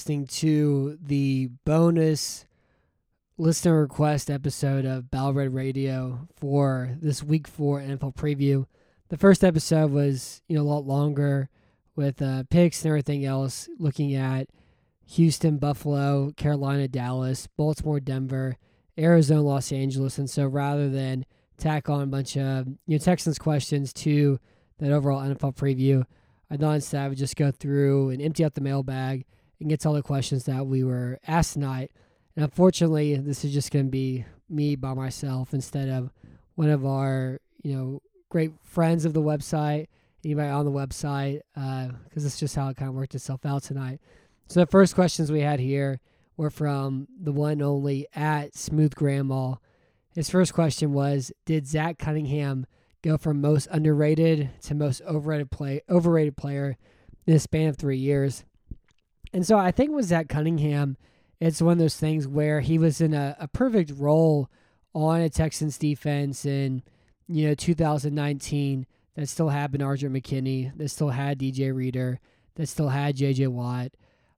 listening 0.00 0.26
to 0.26 0.96
the 1.02 1.50
bonus 1.66 2.46
listener 3.36 3.82
request 3.82 4.30
episode 4.30 4.86
of 4.86 5.10
Battle 5.10 5.34
Red 5.34 5.52
Radio 5.52 6.26
for 6.36 6.96
this 7.02 7.22
week 7.22 7.46
four 7.46 7.80
NFL 7.80 8.16
preview. 8.16 8.64
The 9.10 9.18
first 9.18 9.44
episode 9.44 9.90
was, 9.90 10.40
you 10.48 10.56
know, 10.56 10.62
a 10.62 10.64
lot 10.64 10.86
longer 10.86 11.50
with 11.96 12.22
uh, 12.22 12.44
picks 12.48 12.82
and 12.82 12.88
everything 12.88 13.26
else, 13.26 13.68
looking 13.78 14.14
at 14.14 14.48
Houston, 15.04 15.58
Buffalo, 15.58 16.32
Carolina, 16.34 16.88
Dallas, 16.88 17.46
Baltimore, 17.58 18.00
Denver, 18.00 18.56
Arizona, 18.98 19.42
Los 19.42 19.70
Angeles. 19.70 20.16
And 20.16 20.30
so 20.30 20.46
rather 20.46 20.88
than 20.88 21.26
tack 21.58 21.90
on 21.90 22.00
a 22.00 22.06
bunch 22.06 22.38
of 22.38 22.66
you 22.86 22.96
know 22.96 22.98
Texans 22.98 23.38
questions 23.38 23.92
to 23.92 24.40
that 24.78 24.92
overall 24.92 25.20
NFL 25.20 25.56
preview, 25.56 26.04
I 26.50 26.56
thought 26.56 26.76
instead 26.76 27.04
I 27.04 27.08
would 27.08 27.18
just 27.18 27.36
go 27.36 27.50
through 27.50 28.08
and 28.08 28.22
empty 28.22 28.46
out 28.46 28.54
the 28.54 28.62
mailbag 28.62 29.26
and 29.60 29.68
get 29.68 29.80
to 29.80 29.88
all 29.88 29.94
the 29.94 30.02
questions 30.02 30.44
that 30.44 30.66
we 30.66 30.82
were 30.82 31.18
asked 31.26 31.54
tonight. 31.54 31.90
And 32.34 32.44
unfortunately, 32.44 33.16
this 33.16 33.44
is 33.44 33.52
just 33.52 33.70
going 33.70 33.86
to 33.86 33.90
be 33.90 34.24
me 34.48 34.76
by 34.76 34.94
myself 34.94 35.54
instead 35.54 35.88
of 35.88 36.10
one 36.54 36.70
of 36.70 36.84
our, 36.84 37.40
you 37.62 37.74
know, 37.74 38.02
great 38.28 38.52
friends 38.64 39.04
of 39.04 39.12
the 39.12 39.22
website, 39.22 39.86
anybody 40.24 40.48
on 40.48 40.64
the 40.64 40.70
website, 40.70 41.40
uh, 41.56 41.88
because 42.04 42.24
it's 42.24 42.40
just 42.40 42.56
how 42.56 42.68
it 42.68 42.76
kind 42.76 42.88
of 42.88 42.94
worked 42.94 43.14
itself 43.14 43.44
out 43.44 43.62
tonight. 43.62 44.00
So 44.48 44.60
the 44.60 44.66
first 44.66 44.94
questions 44.94 45.30
we 45.30 45.40
had 45.40 45.60
here 45.60 46.00
were 46.36 46.50
from 46.50 47.06
the 47.20 47.32
one 47.32 47.60
only 47.62 48.06
at 48.14 48.56
Smooth 48.56 48.94
Grandma. 48.94 49.56
His 50.14 50.30
first 50.30 50.54
question 50.54 50.92
was, 50.92 51.32
did 51.44 51.66
Zach 51.66 51.98
Cunningham– 51.98 52.66
go 53.02 53.16
from 53.16 53.40
most 53.40 53.68
underrated 53.70 54.50
to 54.62 54.74
most 54.74 55.00
overrated 55.02 55.50
play 55.50 55.80
overrated 55.88 56.36
player 56.36 56.76
in 57.26 57.34
a 57.34 57.38
span 57.38 57.68
of 57.68 57.76
three 57.76 57.96
years. 57.96 58.44
And 59.32 59.46
so 59.46 59.56
I 59.56 59.70
think 59.70 59.92
with 59.92 60.06
Zach 60.06 60.28
Cunningham, 60.28 60.96
it's 61.40 61.62
one 61.62 61.72
of 61.72 61.78
those 61.78 61.96
things 61.96 62.26
where 62.26 62.60
he 62.60 62.78
was 62.78 63.00
in 63.00 63.14
a, 63.14 63.36
a 63.38 63.48
perfect 63.48 63.92
role 63.96 64.50
on 64.94 65.20
a 65.20 65.30
Texans 65.30 65.78
defense 65.78 66.44
in 66.44 66.82
you 67.28 67.48
know 67.48 67.54
2019 67.54 68.86
that 69.14 69.28
still 69.28 69.48
had 69.48 69.72
Benardrick 69.72 70.10
McKinney, 70.10 70.76
that 70.76 70.88
still 70.88 71.10
had 71.10 71.38
DJ 71.38 71.74
Reader, 71.74 72.20
that 72.56 72.68
still 72.68 72.88
had 72.88 73.16
JJ 73.16 73.48
Watt. 73.48 73.92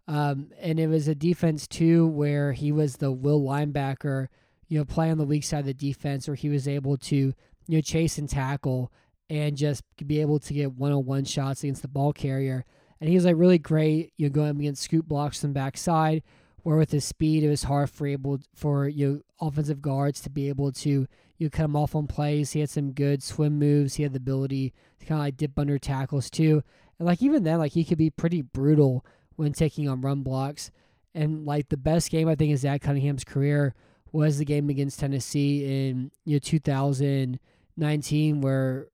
Um, 0.09 0.51
and 0.61 0.81
it 0.81 0.89
was 0.89 1.09
a 1.09 1.15
defense 1.15 1.67
too 1.67 2.07
where 2.07 2.53
he 2.53 2.73
was 2.73 2.97
the 2.97 3.13
will 3.13 3.41
linebacker, 3.41 4.29
you 4.69 4.79
know, 4.79 4.85
play 4.85 5.11
on 5.11 5.19
the 5.19 5.25
weak 5.25 5.45
side 5.45 5.61
of 5.61 5.67
the 5.67 5.75
defense 5.75 6.27
where 6.27 6.35
he 6.35 6.49
was 6.49 6.67
able 6.67 6.97
to 6.99 7.17
you 7.17 7.35
know, 7.69 7.81
chase 7.81 8.19
and 8.19 8.29
tackle 8.29 8.93
and 9.31 9.57
just 9.57 9.83
be 10.07 10.21
able 10.21 10.39
to 10.39 10.53
get 10.53 10.73
one 10.73 10.93
on 10.93 11.05
one 11.05 11.25
shots 11.25 11.63
against 11.63 11.83
the 11.83 11.89
ball 11.89 12.13
carrier. 12.13 12.65
And 13.03 13.09
he 13.09 13.17
was 13.17 13.25
like 13.25 13.35
really 13.37 13.59
great, 13.59 14.13
you 14.17 14.29
know, 14.29 14.33
going 14.33 14.61
against 14.61 14.85
scoop 14.85 15.09
blocks 15.09 15.41
from 15.41 15.53
backside, 15.53 16.23
where 16.63 16.77
with 16.77 16.93
his 16.93 17.05
speed 17.05 17.43
it 17.43 17.49
was 17.49 17.65
hard 17.65 17.91
for 17.91 18.07
able 18.07 18.39
for 18.55 18.87
you 18.87 19.09
know, 19.09 19.21
offensive 19.45 19.83
guards 19.83 20.21
to 20.21 20.31
be 20.31 20.49
able 20.49 20.71
to 20.71 20.89
you 20.89 21.09
know, 21.41 21.51
cut 21.51 21.65
him 21.65 21.75
off 21.75 21.97
on 21.97 22.07
plays. 22.07 22.53
He 22.53 22.61
had 22.61 22.71
some 22.71 22.93
good 22.93 23.21
swim 23.21 23.59
moves. 23.59 23.95
He 23.95 24.05
had 24.05 24.13
the 24.13 24.19
ability 24.19 24.73
to 25.01 25.07
kind 25.07 25.21
of 25.21 25.25
like 25.25 25.37
dip 25.37 25.59
under 25.59 25.81
tackles 25.81 26.31
too. 26.31 26.63
And 27.01 27.09
like 27.09 27.21
even 27.21 27.43
then, 27.43 27.59
like 27.59 27.73
he 27.73 27.83
could 27.83 27.99
be 27.99 28.09
pretty 28.09 28.41
brutal 28.41 29.05
when 29.35 29.53
taking 29.53 29.89
on 29.89 30.01
run 30.01 30.23
blocks. 30.23 30.71
And 31.13 31.45
like 31.45 31.71
the 31.71 31.77
best 31.77 32.09
game 32.09 32.29
I 32.29 32.37
think 32.37 32.53
is 32.53 32.61
Zach 32.61 32.83
Cunningham's 32.83 33.25
career 33.25 33.75
was 34.13 34.39
the 34.39 34.45
game 34.45 34.71
against 34.71 35.01
Tennessee 35.01 35.65
in 35.65 36.13
you 36.25 36.37
know 36.37 36.39
2019 36.39 38.41
where 38.41 38.87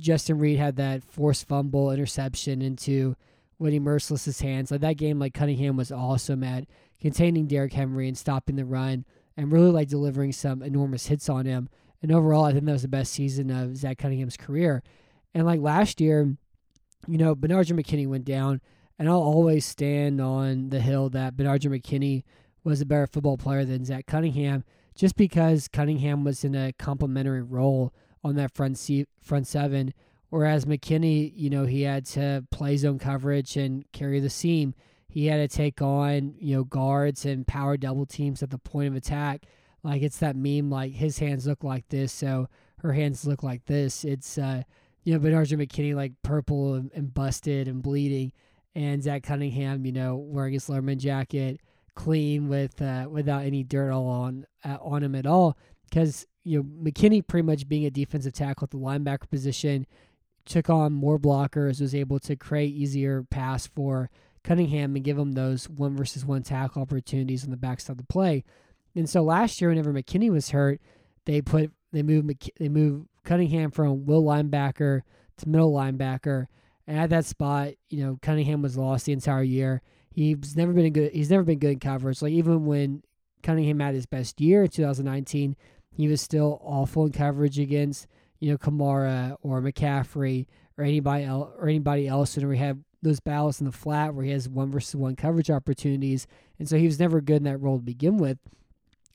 Justin 0.00 0.38
Reid 0.38 0.58
had 0.58 0.76
that 0.76 1.04
forced 1.04 1.46
fumble 1.46 1.92
interception 1.92 2.62
into 2.62 3.16
Whitney 3.58 3.78
Mercilus's 3.78 4.40
hands. 4.40 4.70
Like 4.70 4.80
that 4.80 4.96
game, 4.96 5.18
like 5.18 5.34
Cunningham 5.34 5.76
was 5.76 5.92
awesome 5.92 6.42
at 6.42 6.64
containing 7.00 7.46
Derrick 7.46 7.72
Henry 7.72 8.08
and 8.08 8.18
stopping 8.18 8.56
the 8.56 8.64
run 8.64 9.04
and 9.36 9.52
really 9.52 9.70
like 9.70 9.88
delivering 9.88 10.32
some 10.32 10.62
enormous 10.62 11.06
hits 11.06 11.28
on 11.28 11.46
him. 11.46 11.68
And 12.02 12.10
overall, 12.10 12.44
I 12.44 12.52
think 12.52 12.64
that 12.64 12.72
was 12.72 12.82
the 12.82 12.88
best 12.88 13.12
season 13.12 13.50
of 13.50 13.76
Zach 13.76 13.98
Cunningham's 13.98 14.36
career. 14.36 14.82
And 15.34 15.46
like 15.46 15.60
last 15.60 16.00
year, 16.00 16.34
you 17.06 17.18
know, 17.18 17.36
Benardrick 17.36 17.78
McKinney 17.78 18.06
went 18.06 18.24
down, 18.24 18.60
and 18.98 19.08
I'll 19.08 19.22
always 19.22 19.64
stand 19.64 20.20
on 20.20 20.70
the 20.70 20.80
hill 20.80 21.10
that 21.10 21.36
Benardrick 21.36 21.82
McKinney 21.82 22.24
was 22.64 22.80
a 22.80 22.86
better 22.86 23.06
football 23.06 23.36
player 23.36 23.64
than 23.64 23.84
Zach 23.84 24.06
Cunningham, 24.06 24.64
just 24.94 25.16
because 25.16 25.68
Cunningham 25.68 26.24
was 26.24 26.44
in 26.44 26.54
a 26.54 26.72
complementary 26.72 27.42
role 27.42 27.94
on 28.22 28.36
that 28.36 28.54
front 28.54 28.78
seat, 28.78 29.08
front 29.20 29.46
seven, 29.46 29.94
whereas 30.28 30.64
McKinney, 30.64 31.32
you 31.34 31.50
know, 31.50 31.66
he 31.66 31.82
had 31.82 32.06
to 32.06 32.44
play 32.50 32.76
zone 32.76 32.98
coverage 32.98 33.56
and 33.56 33.84
carry 33.92 34.20
the 34.20 34.30
seam. 34.30 34.74
He 35.08 35.26
had 35.26 35.38
to 35.38 35.56
take 35.56 35.82
on, 35.82 36.34
you 36.38 36.56
know, 36.56 36.64
guards 36.64 37.26
and 37.26 37.46
power 37.46 37.76
double 37.76 38.06
teams 38.06 38.42
at 38.42 38.50
the 38.50 38.58
point 38.58 38.88
of 38.88 38.94
attack. 38.94 39.46
Like 39.82 40.02
it's 40.02 40.18
that 40.18 40.36
meme, 40.36 40.70
like 40.70 40.92
his 40.92 41.18
hands 41.18 41.46
look 41.46 41.64
like 41.64 41.88
this, 41.88 42.12
so 42.12 42.48
her 42.80 42.92
hands 42.92 43.26
look 43.26 43.42
like 43.42 43.64
this. 43.64 44.04
It's, 44.04 44.38
uh, 44.38 44.62
you 45.02 45.14
know, 45.14 45.20
Benardrick 45.20 45.66
McKinney 45.66 45.94
like 45.94 46.12
purple 46.22 46.74
and, 46.74 46.90
and 46.94 47.12
busted 47.12 47.66
and 47.66 47.82
bleeding, 47.82 48.32
and 48.74 49.02
Zach 49.02 49.22
Cunningham, 49.22 49.86
you 49.86 49.92
know, 49.92 50.16
wearing 50.16 50.52
his 50.52 50.66
Letterman 50.68 50.98
jacket 50.98 51.60
clean 51.94 52.48
with 52.48 52.80
uh, 52.80 53.08
without 53.10 53.44
any 53.44 53.64
dirt 53.64 53.90
all 53.90 54.06
on 54.06 54.46
uh, 54.64 54.76
on 54.80 55.02
him 55.02 55.14
at 55.14 55.26
all. 55.26 55.56
Because 55.88 56.26
you 56.44 56.58
know 56.58 56.90
McKinney 56.90 57.26
pretty 57.26 57.46
much 57.46 57.68
being 57.68 57.84
a 57.84 57.90
defensive 57.90 58.32
tackle 58.32 58.64
at 58.64 58.70
the 58.70 58.78
linebacker 58.78 59.28
position 59.30 59.86
took 60.44 60.70
on 60.70 60.92
more 60.92 61.18
blockers, 61.18 61.80
was 61.80 61.94
able 61.94 62.18
to 62.20 62.36
create 62.36 62.74
easier 62.74 63.22
pass 63.30 63.66
for 63.66 64.10
Cunningham 64.42 64.96
and 64.96 65.04
give 65.04 65.18
him 65.18 65.32
those 65.32 65.68
one 65.68 65.96
versus 65.96 66.24
one 66.24 66.42
tackle 66.42 66.82
opportunities 66.82 67.44
on 67.44 67.50
the 67.50 67.56
backside 67.56 67.92
of 67.92 67.98
the 67.98 68.04
play. 68.04 68.44
And 68.94 69.08
so 69.08 69.22
last 69.22 69.60
year, 69.60 69.70
whenever 69.70 69.92
McKinney 69.92 70.30
was 70.30 70.50
hurt, 70.50 70.80
they 71.26 71.40
put 71.40 71.72
they 71.92 72.02
moved 72.02 72.50
they 72.58 72.68
moved 72.68 73.08
Cunningham 73.24 73.70
from 73.70 74.06
will 74.06 74.22
linebacker 74.22 75.02
to 75.38 75.48
middle 75.48 75.72
linebacker. 75.72 76.46
And 76.86 76.98
at 76.98 77.10
that 77.10 77.24
spot, 77.24 77.72
you 77.88 78.04
know, 78.04 78.18
Cunningham 78.20 78.62
was 78.62 78.76
lost 78.76 79.06
the 79.06 79.12
entire 79.12 79.42
year. 79.42 79.82
He's 80.12 80.56
never 80.56 80.72
been 80.72 80.92
good. 80.92 81.12
He's 81.12 81.30
never 81.30 81.44
been 81.44 81.60
good 81.60 81.72
in 81.72 81.78
coverage. 81.78 82.20
Like 82.20 82.32
even 82.32 82.66
when 82.66 83.04
Cunningham 83.42 83.78
had 83.78 83.94
his 83.94 84.06
best 84.06 84.40
year 84.40 84.64
in 84.64 84.70
2019, 84.70 85.54
he 85.90 86.08
was 86.08 86.20
still 86.20 86.60
awful 86.64 87.06
in 87.06 87.12
coverage 87.12 87.58
against 87.58 88.06
you 88.38 88.50
know 88.50 88.58
Kamara 88.58 89.36
or 89.42 89.60
McCaffrey 89.60 90.46
or 90.78 90.84
anybody 90.84 91.24
else 91.24 91.50
or 91.58 91.68
anybody 91.68 92.08
else. 92.08 92.36
And 92.36 92.48
we 92.48 92.58
had 92.58 92.84
those 93.02 93.20
battles 93.20 93.60
in 93.60 93.66
the 93.66 93.72
flat 93.72 94.14
where 94.14 94.24
he 94.24 94.30
has 94.30 94.48
one 94.48 94.70
versus 94.70 94.96
one 94.96 95.16
coverage 95.16 95.50
opportunities, 95.50 96.26
and 96.58 96.68
so 96.68 96.76
he 96.76 96.86
was 96.86 96.98
never 96.98 97.20
good 97.20 97.38
in 97.38 97.44
that 97.44 97.58
role 97.58 97.78
to 97.78 97.84
begin 97.84 98.16
with. 98.18 98.38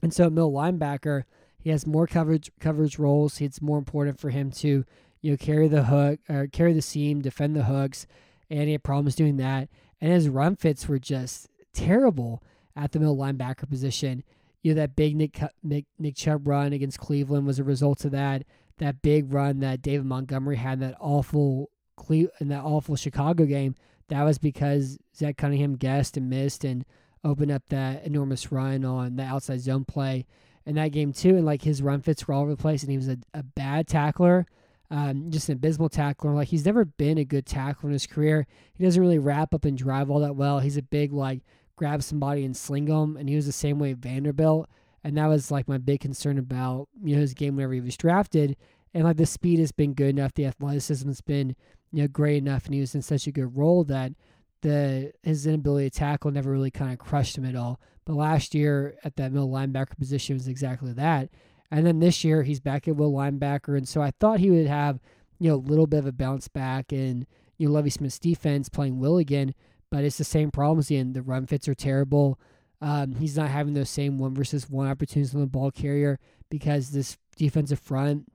And 0.01 0.13
so 0.13 0.29
middle 0.29 0.51
linebacker, 0.51 1.23
he 1.57 1.69
has 1.69 1.87
more 1.87 2.07
coverage 2.07 2.51
coverage 2.59 2.99
roles. 2.99 3.41
It's 3.41 3.61
more 3.61 3.77
important 3.77 4.19
for 4.19 4.29
him 4.29 4.51
to 4.51 4.85
you 5.21 5.31
know 5.31 5.37
carry 5.37 5.67
the 5.67 5.85
hook 5.85 6.19
or 6.29 6.47
carry 6.47 6.73
the 6.73 6.81
seam, 6.81 7.21
defend 7.21 7.55
the 7.55 7.63
hooks, 7.63 8.05
and 8.49 8.65
he 8.65 8.73
had 8.73 8.83
problems 8.83 9.15
doing 9.15 9.37
that 9.37 9.69
and 10.01 10.13
his 10.13 10.29
run 10.29 10.55
fits 10.55 10.87
were 10.87 10.99
just 10.99 11.49
terrible 11.73 12.43
at 12.75 12.91
the 12.91 12.99
middle 12.99 13.17
linebacker 13.17 13.69
position. 13.69 14.23
You 14.65 14.73
know 14.73 14.81
that 14.81 14.95
big 14.95 15.15
Nick 15.15 15.39
Nick, 15.61 15.85
Nick 15.99 16.15
Chubb 16.15 16.47
run 16.47 16.73
against 16.73 16.97
Cleveland 16.97 17.45
was 17.45 17.59
a 17.59 17.63
result 17.63 18.03
of 18.03 18.09
that. 18.13 18.45
That 18.79 19.03
big 19.03 19.31
run 19.31 19.59
that 19.59 19.83
David 19.83 20.07
Montgomery 20.07 20.55
had 20.55 20.73
in 20.73 20.79
that 20.79 20.97
awful 20.99 21.69
Cle- 21.95 22.31
in 22.39 22.47
that 22.47 22.63
awful 22.63 22.95
Chicago 22.95 23.45
game. 23.45 23.75
That 24.07 24.23
was 24.23 24.39
because 24.39 24.97
Zach 25.15 25.37
Cunningham 25.37 25.75
guessed 25.75 26.17
and 26.17 26.31
missed 26.31 26.63
and 26.63 26.83
opened 27.23 27.51
up 27.51 27.67
that 27.69 28.05
enormous 28.05 28.51
run 28.51 28.83
on 28.83 29.17
the 29.17 29.23
outside 29.23 29.61
zone 29.61 29.85
play 29.85 30.25
in 30.65 30.73
that 30.73 30.91
game 30.91 31.13
too. 31.13 31.35
And 31.35 31.45
like 31.45 31.61
his 31.61 31.83
run 31.83 32.01
fits 32.01 32.27
were 32.27 32.33
all 32.33 32.41
over 32.41 32.49
the 32.49 32.57
place, 32.57 32.81
and 32.81 32.89
he 32.89 32.97
was 32.97 33.07
a, 33.07 33.17
a 33.35 33.43
bad 33.43 33.87
tackler 33.87 34.47
um, 34.91 35.31
just 35.31 35.49
an 35.49 35.55
abysmal 35.55 35.89
tackler. 35.89 36.33
Like 36.33 36.49
he's 36.49 36.65
never 36.65 36.85
been 36.85 37.17
a 37.17 37.25
good 37.25 37.45
tackler 37.45 37.89
in 37.89 37.93
his 37.93 38.07
career. 38.07 38.47
He 38.73 38.83
doesn't 38.83 39.01
really 39.01 39.19
wrap 39.19 39.53
up 39.53 39.65
and 39.65 39.77
drive 39.77 40.09
all 40.09 40.19
that 40.19 40.35
well. 40.35 40.59
He's 40.59 40.77
a 40.77 40.81
big 40.81 41.11
like 41.11 41.41
grab 41.75 42.03
somebody 42.03 42.45
and 42.45 42.55
sling 42.55 42.85
them, 42.85 43.17
and 43.17 43.29
he 43.29 43.35
was 43.35 43.45
the 43.45 43.51
same 43.51 43.79
way 43.79 43.93
Vanderbilt. 43.93 44.69
And 45.03 45.17
that 45.17 45.27
was 45.27 45.51
like 45.51 45.67
my 45.67 45.77
big 45.77 46.01
concern 46.01 46.37
about 46.37 46.87
you 47.03 47.15
know 47.15 47.21
his 47.21 47.33
game 47.33 47.55
whenever 47.55 47.73
he 47.73 47.81
was 47.81 47.97
drafted. 47.97 48.57
And 48.93 49.03
like 49.03 49.17
the 49.17 49.25
speed 49.25 49.59
has 49.59 49.71
been 49.71 49.93
good 49.93 50.09
enough, 50.09 50.33
the 50.33 50.45
athleticism 50.45 51.07
has 51.07 51.21
been 51.21 51.55
you 51.91 52.03
know 52.03 52.07
great 52.07 52.37
enough, 52.37 52.65
and 52.65 52.73
he 52.73 52.79
was 52.79 52.95
in 52.95 53.01
such 53.01 53.27
a 53.27 53.31
good 53.31 53.55
role 53.55 53.83
that 53.85 54.13
the 54.61 55.11
his 55.23 55.45
inability 55.45 55.89
to 55.89 55.99
tackle 55.99 56.31
never 56.31 56.51
really 56.51 56.71
kind 56.71 56.91
of 56.91 56.99
crushed 56.99 57.37
him 57.37 57.45
at 57.45 57.55
all. 57.55 57.79
But 58.05 58.15
last 58.15 58.55
year 58.55 58.95
at 59.03 59.15
that 59.17 59.31
middle 59.31 59.49
linebacker 59.49 59.97
position 59.97 60.35
was 60.35 60.47
exactly 60.47 60.93
that. 60.93 61.29
And 61.71 61.85
then 61.85 61.99
this 61.99 62.23
year 62.23 62.43
he's 62.43 62.59
back 62.59 62.87
at 62.87 62.95
will 62.95 63.11
linebacker, 63.11 63.77
and 63.77 63.87
so 63.87 64.01
I 64.01 64.11
thought 64.19 64.39
he 64.39 64.49
would 64.49 64.67
have 64.67 64.99
you 65.39 65.49
know 65.49 65.55
a 65.55 65.57
little 65.57 65.87
bit 65.87 65.99
of 65.99 66.07
a 66.07 66.11
bounce 66.11 66.47
back 66.47 66.91
and 66.91 67.27
you 67.57 67.67
know 67.67 67.73
Lovie 67.73 67.89
Smith's 67.89 68.19
defense 68.19 68.69
playing 68.69 68.99
will 68.99 69.17
again, 69.17 69.53
but 69.91 70.03
it's 70.03 70.17
the 70.17 70.23
same 70.23 70.51
problems 70.51 70.89
again. 70.89 71.13
The 71.13 71.21
run 71.21 71.45
fits 71.45 71.67
are 71.67 71.75
terrible. 71.75 72.39
Um, 72.81 73.15
he's 73.15 73.37
not 73.37 73.49
having 73.49 73.73
those 73.73 73.89
same 73.89 74.17
one 74.17 74.35
versus 74.35 74.69
one 74.69 74.87
opportunities 74.87 75.33
on 75.33 75.41
the 75.41 75.47
ball 75.47 75.71
carrier 75.71 76.19
because 76.49 76.91
this 76.91 77.17
defensive 77.37 77.79
front 77.79 78.31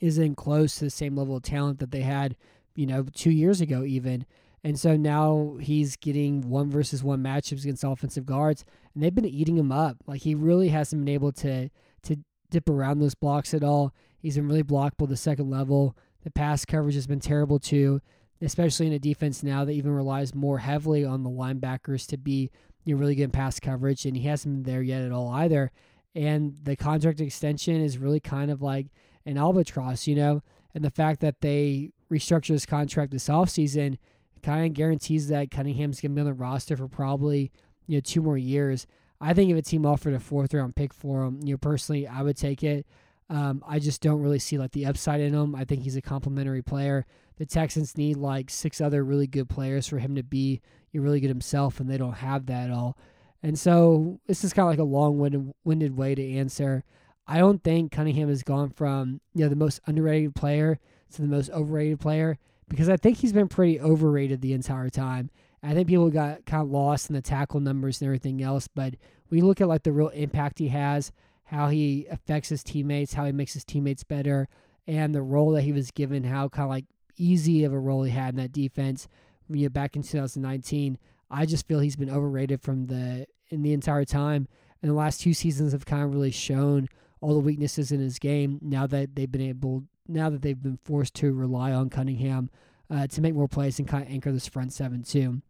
isn't 0.00 0.36
close 0.36 0.76
to 0.76 0.84
the 0.84 0.90
same 0.90 1.16
level 1.16 1.36
of 1.36 1.42
talent 1.42 1.78
that 1.80 1.90
they 1.90 2.02
had, 2.02 2.36
you 2.74 2.86
know, 2.86 3.04
two 3.14 3.30
years 3.30 3.60
ago 3.60 3.84
even. 3.84 4.24
And 4.64 4.78
so 4.78 4.96
now 4.96 5.56
he's 5.60 5.96
getting 5.96 6.48
one 6.48 6.70
versus 6.70 7.04
one 7.04 7.22
matchups 7.22 7.62
against 7.62 7.84
offensive 7.84 8.26
guards, 8.26 8.64
and 8.92 9.02
they've 9.02 9.14
been 9.14 9.24
eating 9.24 9.56
him 9.56 9.70
up. 9.70 9.98
Like 10.06 10.22
he 10.22 10.34
really 10.34 10.68
hasn't 10.68 11.04
been 11.04 11.14
able 11.14 11.32
to 11.32 11.70
to 12.02 12.16
dip 12.50 12.68
around 12.68 12.98
those 12.98 13.14
blocks 13.14 13.54
at 13.54 13.62
all. 13.62 13.94
He's 14.18 14.36
been 14.36 14.48
really 14.48 14.64
blockable 14.64 15.08
the 15.08 15.16
second 15.16 15.50
level. 15.50 15.96
The 16.24 16.30
pass 16.30 16.64
coverage 16.64 16.96
has 16.96 17.06
been 17.06 17.20
terrible 17.20 17.58
too, 17.58 18.00
especially 18.40 18.86
in 18.86 18.92
a 18.92 18.98
defense 18.98 19.42
now 19.42 19.64
that 19.64 19.72
even 19.72 19.92
relies 19.92 20.34
more 20.34 20.58
heavily 20.58 21.04
on 21.04 21.22
the 21.22 21.30
linebackers 21.30 22.06
to 22.08 22.16
be 22.16 22.50
you 22.84 22.94
know, 22.94 23.00
really 23.00 23.14
good 23.14 23.24
in 23.24 23.30
pass 23.30 23.60
coverage, 23.60 24.06
and 24.06 24.16
he 24.16 24.28
hasn't 24.28 24.62
been 24.62 24.72
there 24.72 24.82
yet 24.82 25.02
at 25.02 25.12
all 25.12 25.30
either. 25.30 25.70
And 26.14 26.56
the 26.62 26.76
contract 26.76 27.20
extension 27.20 27.80
is 27.80 27.98
really 27.98 28.20
kind 28.20 28.50
of 28.50 28.62
like 28.62 28.86
an 29.26 29.36
albatross, 29.36 30.06
you 30.06 30.14
know, 30.14 30.42
and 30.74 30.84
the 30.84 30.90
fact 30.90 31.20
that 31.20 31.40
they 31.40 31.92
restructure 32.10 32.48
this 32.48 32.66
contract 32.66 33.12
this 33.12 33.28
offseason 33.28 33.98
kind 34.42 34.66
of 34.66 34.74
guarantees 34.74 35.28
that 35.28 35.50
Cunningham's 35.50 36.00
going 36.00 36.12
to 36.12 36.14
be 36.14 36.20
on 36.20 36.26
the 36.26 36.32
roster 36.32 36.76
for 36.76 36.88
probably, 36.88 37.50
you 37.86 37.96
know, 37.96 38.00
two 38.00 38.22
more 38.22 38.38
years. 38.38 38.86
I 39.20 39.34
think 39.34 39.50
if 39.50 39.56
a 39.56 39.62
team 39.62 39.84
offered 39.84 40.14
a 40.14 40.20
fourth 40.20 40.54
round 40.54 40.76
pick 40.76 40.94
for 40.94 41.24
him, 41.24 41.40
you 41.42 41.54
know, 41.54 41.58
personally, 41.58 42.06
I 42.06 42.22
would 42.22 42.36
take 42.36 42.62
it. 42.62 42.86
Um, 43.28 43.62
I 43.66 43.78
just 43.78 44.00
don't 44.00 44.22
really 44.22 44.38
see 44.38 44.56
like 44.56 44.72
the 44.72 44.86
upside 44.86 45.20
in 45.20 45.34
him. 45.34 45.54
I 45.54 45.64
think 45.64 45.82
he's 45.82 45.96
a 45.96 46.02
complimentary 46.02 46.62
player. 46.62 47.04
The 47.38 47.46
Texans 47.46 47.96
need 47.96 48.16
like 48.16 48.50
six 48.50 48.80
other 48.80 49.04
really 49.04 49.26
good 49.26 49.48
players 49.48 49.86
for 49.86 49.98
him 49.98 50.14
to 50.16 50.22
be 50.22 50.60
really 50.92 51.20
good 51.20 51.28
himself, 51.28 51.78
and 51.78 51.88
they 51.88 51.96
don't 51.96 52.14
have 52.14 52.46
that 52.46 52.70
at 52.70 52.70
all. 52.72 52.98
And 53.42 53.56
so 53.56 54.18
this 54.26 54.42
is 54.42 54.52
kind 54.52 54.66
of 54.66 54.70
like 54.72 54.80
a 54.80 54.82
long-winded 54.82 55.96
way 55.96 56.14
to 56.16 56.32
answer. 56.34 56.82
I 57.26 57.38
don't 57.38 57.62
think 57.62 57.92
Cunningham 57.92 58.28
has 58.28 58.42
gone 58.42 58.70
from 58.70 59.20
you 59.34 59.44
know 59.44 59.48
the 59.48 59.56
most 59.56 59.80
underrated 59.86 60.34
player 60.34 60.80
to 61.12 61.22
the 61.22 61.28
most 61.28 61.50
overrated 61.50 62.00
player 62.00 62.38
because 62.68 62.88
I 62.88 62.96
think 62.96 63.18
he's 63.18 63.32
been 63.32 63.48
pretty 63.48 63.80
overrated 63.80 64.40
the 64.40 64.52
entire 64.54 64.88
time. 64.88 65.30
I 65.62 65.74
think 65.74 65.88
people 65.88 66.10
got 66.10 66.46
kind 66.46 66.62
of 66.62 66.70
lost 66.70 67.08
in 67.10 67.14
the 67.14 67.22
tackle 67.22 67.60
numbers 67.60 68.00
and 68.00 68.06
everything 68.06 68.42
else, 68.42 68.68
but 68.68 68.94
we 69.30 69.40
look 69.40 69.60
at 69.60 69.68
like 69.68 69.84
the 69.84 69.92
real 69.92 70.08
impact 70.08 70.58
he 70.58 70.68
has, 70.68 71.12
how 71.44 71.68
he 71.68 72.06
affects 72.10 72.48
his 72.48 72.62
teammates, 72.62 73.14
how 73.14 73.24
he 73.24 73.32
makes 73.32 73.54
his 73.54 73.64
teammates 73.64 74.04
better, 74.04 74.48
and 74.86 75.14
the 75.14 75.22
role 75.22 75.52
that 75.52 75.62
he 75.62 75.72
was 75.72 75.90
given, 75.90 76.24
how 76.24 76.48
kind 76.48 76.64
of 76.64 76.70
like 76.70 76.84
easy 77.18 77.64
of 77.64 77.72
a 77.72 77.78
role 77.78 78.02
he 78.02 78.12
had 78.12 78.30
in 78.30 78.36
that 78.36 78.52
defense. 78.52 79.08
You 79.48 79.64
know, 79.64 79.68
back 79.70 79.96
in 79.96 80.02
2019, 80.02 80.98
I 81.30 81.46
just 81.46 81.66
feel 81.66 81.80
he's 81.80 81.96
been 81.96 82.10
overrated 82.10 82.62
from 82.62 82.86
the 82.86 83.26
in 83.50 83.62
the 83.62 83.72
entire 83.72 84.04
time. 84.04 84.48
And 84.82 84.90
the 84.90 84.94
last 84.94 85.20
two 85.20 85.34
seasons 85.34 85.72
have 85.72 85.86
kind 85.86 86.02
of 86.02 86.12
really 86.12 86.30
shown 86.30 86.88
all 87.20 87.34
the 87.34 87.40
weaknesses 87.40 87.90
in 87.90 88.00
his 88.00 88.18
game. 88.18 88.58
Now 88.62 88.86
that 88.86 89.16
they've 89.16 89.30
been 89.30 89.40
able, 89.40 89.84
now 90.06 90.30
that 90.30 90.42
they've 90.42 90.60
been 90.60 90.78
forced 90.84 91.14
to 91.14 91.32
rely 91.32 91.72
on 91.72 91.90
Cunningham 91.90 92.50
uh, 92.90 93.06
to 93.08 93.20
make 93.20 93.34
more 93.34 93.48
plays 93.48 93.78
and 93.78 93.88
kind 93.88 94.04
of 94.04 94.10
anchor 94.10 94.32
this 94.32 94.46
front 94.46 94.72
seven 94.72 95.02
too. 95.02 95.42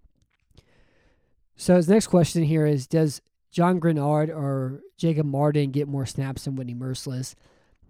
So 1.56 1.76
his 1.76 1.88
next 1.88 2.06
question 2.06 2.44
here 2.44 2.66
is: 2.66 2.86
Does 2.86 3.20
John 3.50 3.78
Grenard 3.78 4.30
or 4.30 4.80
Jacob 4.96 5.26
Martin 5.26 5.70
get 5.70 5.88
more 5.88 6.06
snaps 6.06 6.44
than 6.44 6.56
Whitney 6.56 6.74
Mercilus? 6.74 7.34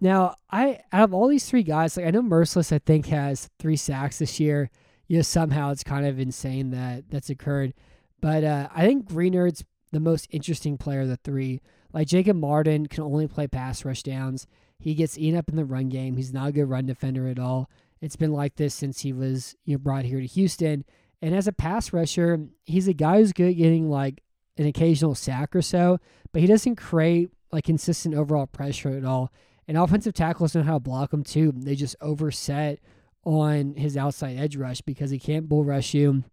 Now, 0.01 0.37
I 0.51 0.81
out 0.93 1.05
of 1.05 1.15
all 1.15 1.29
these 1.29 1.49
three 1.49 1.63
guys, 1.63 1.97
like 1.97 2.07
I 2.07 2.11
know 2.11 2.23
Mercilus, 2.23 2.73
I 2.73 2.79
think 2.79 3.07
has 3.07 3.49
three 3.59 3.77
sacks 3.77 4.19
this 4.19 4.39
year. 4.39 4.71
You 5.09 5.17
know, 5.17 5.23
somehow 5.23 5.71
it's 5.71 5.83
kind 5.83 6.07
of 6.07 6.21
insane 6.21 6.71
that 6.71 7.05
that's 7.11 7.31
occurred. 7.31 7.75
But 8.21 8.45
uh, 8.45 8.69
I 8.75 8.87
think 8.87 9.07
Greenard's 9.07 9.65
the 9.91 10.01
most 10.01 10.29
interesting 10.31 10.77
player 10.77 11.03
of 11.03 11.09
the 11.09 11.17
three. 11.17 11.61
Like 11.93 12.09
Jacob 12.09 12.37
Martin 12.37 12.87
can 12.87 13.05
only 13.05 13.27
play 13.27 13.47
pass 13.47 13.85
rush 13.85 14.03
downs. 14.03 14.47
He 14.79 14.95
gets 14.95 15.19
eaten 15.19 15.39
up 15.39 15.49
in 15.49 15.57
the 15.57 15.65
run 15.65 15.89
game. 15.89 16.17
He's 16.17 16.33
not 16.33 16.49
a 16.49 16.53
good 16.53 16.69
run 16.69 16.87
defender 16.87 17.27
at 17.29 17.39
all. 17.39 17.69
It's 18.01 18.17
been 18.17 18.33
like 18.33 18.57
this 18.57 18.75
since 18.75 19.01
he 19.01 19.13
was 19.13 19.57
you 19.65 19.75
know 19.75 19.79
brought 19.79 20.05
here 20.05 20.21
to 20.21 20.27
Houston. 20.27 20.85
And 21.21 21.35
as 21.35 21.49
a 21.49 21.53
pass 21.53 21.93
rusher, 21.93 22.39
he's 22.65 22.87
a 22.87 22.93
guy 22.93 23.19
who's 23.19 23.33
good 23.33 23.51
at 23.51 23.57
getting 23.57 23.91
like 23.91 24.23
an 24.57 24.67
occasional 24.67 25.15
sack 25.15 25.57
or 25.57 25.63
so, 25.63 25.99
but 26.33 26.41
he 26.41 26.47
doesn't 26.47 26.77
create 26.77 27.31
like 27.51 27.65
consistent 27.65 28.15
overall 28.15 28.47
pressure 28.47 28.91
at 28.91 29.05
all. 29.05 29.33
And 29.69 29.77
offensive 29.77 30.15
tackles 30.15 30.55
know 30.55 30.63
how 30.63 30.75
to 30.75 30.81
block 30.81 31.13
him 31.13 31.23
too. 31.23 31.53
They 31.55 31.75
just 31.75 31.95
overset 32.01 32.81
on 33.25 33.75
his 33.75 33.97
outside 33.97 34.39
edge 34.39 34.57
rush 34.57 34.81
because 34.81 35.11
he 35.11 35.19
can't 35.19 35.49
bull 35.49 35.65
rush 35.65 35.93
you. 35.93 36.25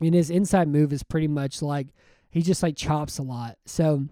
And 0.00 0.14
his 0.14 0.30
inside 0.30 0.66
move 0.66 0.92
is 0.92 1.04
pretty 1.04 1.28
much 1.28 1.62
like 1.62 1.86
he 2.28 2.42
just 2.42 2.62
like 2.62 2.76
chops 2.76 3.18
a 3.18 3.22
lot. 3.22 3.56
So 3.64 4.08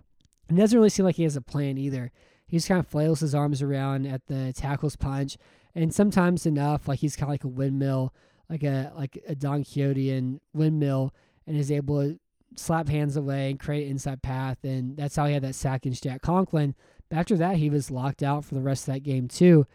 it 0.48 0.54
doesn't 0.54 0.78
really 0.78 0.90
seem 0.90 1.04
like 1.04 1.16
he 1.16 1.24
has 1.24 1.36
a 1.36 1.40
plan 1.40 1.78
either. 1.78 2.12
He 2.46 2.56
just 2.56 2.68
kind 2.68 2.80
of 2.80 2.86
flails 2.86 3.20
his 3.20 3.34
arms 3.34 3.62
around 3.62 4.06
at 4.06 4.26
the 4.26 4.52
tackles 4.52 4.96
punch, 4.96 5.36
and 5.74 5.94
sometimes 5.94 6.46
enough, 6.46 6.88
like 6.88 6.98
he's 6.98 7.14
kind 7.14 7.28
of 7.28 7.34
like 7.34 7.44
a 7.44 7.48
windmill, 7.48 8.12
like 8.48 8.64
a 8.64 8.92
like 8.96 9.22
a 9.28 9.36
Don 9.36 9.62
Quixote 9.62 10.40
windmill, 10.52 11.14
and 11.46 11.56
is 11.56 11.70
able 11.70 12.02
to 12.02 12.18
slap 12.56 12.88
hands 12.88 13.16
away 13.16 13.50
and 13.50 13.60
create 13.60 13.84
an 13.84 13.92
inside 13.92 14.22
path, 14.22 14.58
and 14.64 14.96
that's 14.96 15.14
how 15.14 15.26
he 15.26 15.34
had 15.34 15.42
that 15.42 15.54
sack 15.54 15.82
against 15.82 16.02
Jack 16.02 16.22
Conklin. 16.22 16.74
But 17.10 17.18
after 17.18 17.36
that, 17.36 17.56
he 17.56 17.68
was 17.68 17.90
locked 17.90 18.22
out 18.22 18.44
for 18.44 18.54
the 18.54 18.62
rest 18.62 18.88
of 18.88 18.94
that 18.94 19.02
game 19.02 19.28
too, 19.28 19.66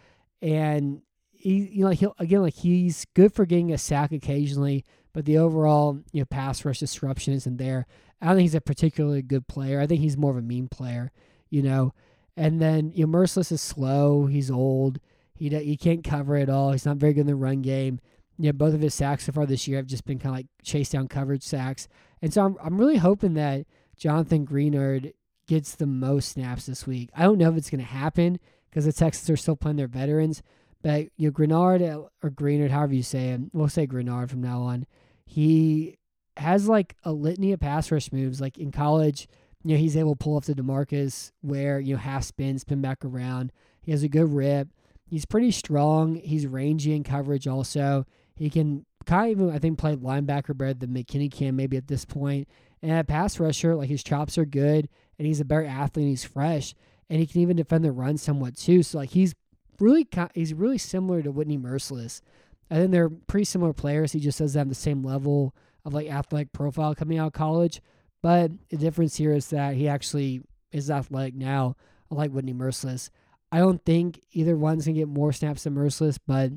and 0.41 1.01
he 1.31 1.69
you 1.73 1.81
know 1.81 1.89
like 1.89 1.99
he'll 1.99 2.15
again 2.17 2.41
like 2.41 2.55
he's 2.55 3.05
good 3.13 3.33
for 3.33 3.45
getting 3.45 3.71
a 3.71 3.77
sack 3.77 4.11
occasionally, 4.11 4.83
but 5.13 5.25
the 5.25 5.37
overall 5.37 5.99
you 6.11 6.21
know 6.21 6.25
pass 6.25 6.63
rush 6.65 6.79
disruption 6.79 7.33
isn't 7.33 7.57
there. 7.57 7.85
I 8.21 8.27
don't 8.27 8.37
think 8.37 8.45
he's 8.45 8.55
a 8.55 8.61
particularly 8.61 9.21
good 9.21 9.47
player. 9.47 9.79
I 9.79 9.85
think 9.85 10.01
he's 10.01 10.17
more 10.17 10.31
of 10.31 10.37
a 10.37 10.41
mean 10.41 10.69
player, 10.69 11.11
you 11.49 11.61
know. 11.61 11.93
And 12.37 12.61
then 12.61 12.91
you 12.95 13.05
know 13.05 13.11
Mercilus 13.11 13.51
is 13.51 13.61
slow. 13.61 14.25
He's 14.25 14.49
old. 14.49 14.99
He 15.35 15.49
he 15.49 15.77
can't 15.77 16.03
cover 16.03 16.37
at 16.37 16.49
all. 16.49 16.71
He's 16.71 16.85
not 16.85 16.97
very 16.97 17.13
good 17.13 17.21
in 17.21 17.27
the 17.27 17.35
run 17.35 17.61
game. 17.61 17.99
You 18.37 18.47
know, 18.47 18.53
both 18.53 18.73
of 18.73 18.81
his 18.81 18.93
sacks 18.93 19.25
so 19.25 19.31
far 19.31 19.45
this 19.45 19.67
year 19.67 19.77
have 19.77 19.85
just 19.85 20.05
been 20.05 20.19
kind 20.19 20.33
of 20.33 20.37
like 20.37 20.47
chase 20.63 20.89
down 20.89 21.07
coverage 21.07 21.43
sacks. 21.43 21.87
And 22.21 22.33
so 22.33 22.45
I'm 22.45 22.57
I'm 22.63 22.77
really 22.77 22.97
hoping 22.97 23.33
that 23.35 23.65
Jonathan 23.97 24.45
Greenard 24.45 25.13
gets 25.47 25.75
the 25.75 25.85
most 25.85 26.29
snaps 26.29 26.65
this 26.65 26.87
week. 26.87 27.09
I 27.15 27.23
don't 27.23 27.37
know 27.37 27.49
if 27.49 27.57
it's 27.57 27.69
going 27.69 27.79
to 27.79 27.85
happen 27.85 28.39
because 28.69 28.85
the 28.85 28.93
Texans 28.93 29.29
are 29.29 29.37
still 29.37 29.55
playing 29.55 29.77
their 29.77 29.87
veterans, 29.87 30.41
but 30.81 31.07
you 31.17 31.27
know, 31.27 31.31
Grenard 31.31 31.81
or 31.81 32.29
Greenard, 32.29 32.71
however 32.71 32.93
you 32.93 33.03
say 33.03 33.27
him, 33.27 33.49
we'll 33.53 33.69
say 33.69 33.85
Grenard 33.85 34.29
from 34.29 34.41
now 34.41 34.61
on. 34.61 34.85
He 35.25 35.97
has 36.37 36.67
like 36.67 36.95
a 37.03 37.11
litany 37.11 37.51
of 37.53 37.59
pass 37.59 37.91
rush 37.91 38.11
moves. 38.11 38.41
Like 38.41 38.57
in 38.57 38.71
college, 38.71 39.27
you 39.63 39.71
know, 39.71 39.77
he's 39.77 39.97
able 39.97 40.15
to 40.15 40.23
pull 40.23 40.35
off 40.35 40.45
the 40.45 40.53
DeMarcus 40.53 41.31
Ware, 41.41 41.79
you 41.79 41.93
know, 41.93 41.99
half 41.99 42.23
spin, 42.23 42.59
spin 42.59 42.81
back 42.81 43.03
around. 43.03 43.51
He 43.81 43.91
has 43.91 44.03
a 44.03 44.09
good 44.09 44.31
rip. 44.33 44.67
He's 45.07 45.25
pretty 45.25 45.51
strong. 45.51 46.15
He's 46.15 46.47
rangy 46.47 46.95
in 46.95 47.03
coverage 47.03 47.47
also. 47.47 48.05
He 48.35 48.49
can 48.49 48.85
kind 49.05 49.31
of 49.31 49.39
even, 49.39 49.55
I 49.55 49.59
think, 49.59 49.77
play 49.77 49.95
linebacker 49.95 50.57
better 50.57 50.73
than 50.73 50.93
McKinney 50.93 51.31
can 51.31 51.55
maybe 51.55 51.77
at 51.77 51.87
this 51.87 52.05
point. 52.05 52.47
And 52.81 52.91
at 52.91 53.07
pass 53.07 53.39
rusher, 53.39 53.75
like 53.75 53.89
his 53.89 54.03
chops 54.03 54.37
are 54.37 54.45
good 54.45 54.89
and 55.17 55.27
he's 55.27 55.39
a 55.39 55.45
better 55.45 55.65
athlete 55.65 56.03
and 56.03 56.09
he's 56.09 56.23
fresh. 56.23 56.73
And 57.09 57.19
he 57.19 57.27
can 57.27 57.41
even 57.41 57.57
defend 57.57 57.85
the 57.85 57.91
run 57.91 58.17
somewhat 58.17 58.57
too. 58.57 58.83
So 58.83 58.97
like 58.99 59.11
he's 59.11 59.35
really 59.79 60.07
he's 60.33 60.53
really 60.53 60.77
similar 60.77 61.21
to 61.21 61.31
Whitney 61.31 61.57
Mercilus. 61.57 62.21
I 62.69 62.75
think 62.75 62.91
they're 62.91 63.09
pretty 63.09 63.45
similar 63.45 63.73
players. 63.73 64.11
He 64.11 64.19
just 64.19 64.39
doesn't 64.39 64.57
have 64.57 64.69
the 64.69 64.75
same 64.75 65.03
level 65.03 65.53
of 65.83 65.93
like 65.93 66.09
athletic 66.09 66.51
profile 66.51 66.95
coming 66.95 67.19
out 67.19 67.27
of 67.27 67.33
college. 67.33 67.81
But 68.23 68.51
the 68.69 68.77
difference 68.77 69.15
here 69.15 69.33
is 69.33 69.49
that 69.49 69.75
he 69.75 69.87
actually 69.87 70.41
is 70.71 70.89
athletic 70.89 71.35
now, 71.35 71.75
unlike 72.09 72.31
Whitney 72.31 72.53
Mercilus. 72.53 73.11
I 73.51 73.59
don't 73.59 73.83
think 73.85 74.19
either 74.31 74.57
one's 74.57 74.85
gonna 74.85 74.97
get 74.97 75.07
more 75.07 75.31
snaps 75.31 75.63
than 75.63 75.75
Mercilus, 75.75 76.17
but 76.25 76.51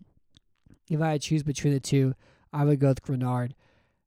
if 0.90 1.00
I 1.00 1.18
choose 1.18 1.42
between 1.42 1.74
the 1.74 1.80
two, 1.80 2.14
I 2.52 2.64
would 2.64 2.80
go 2.80 2.88
with 2.88 3.02
Grenard. 3.02 3.54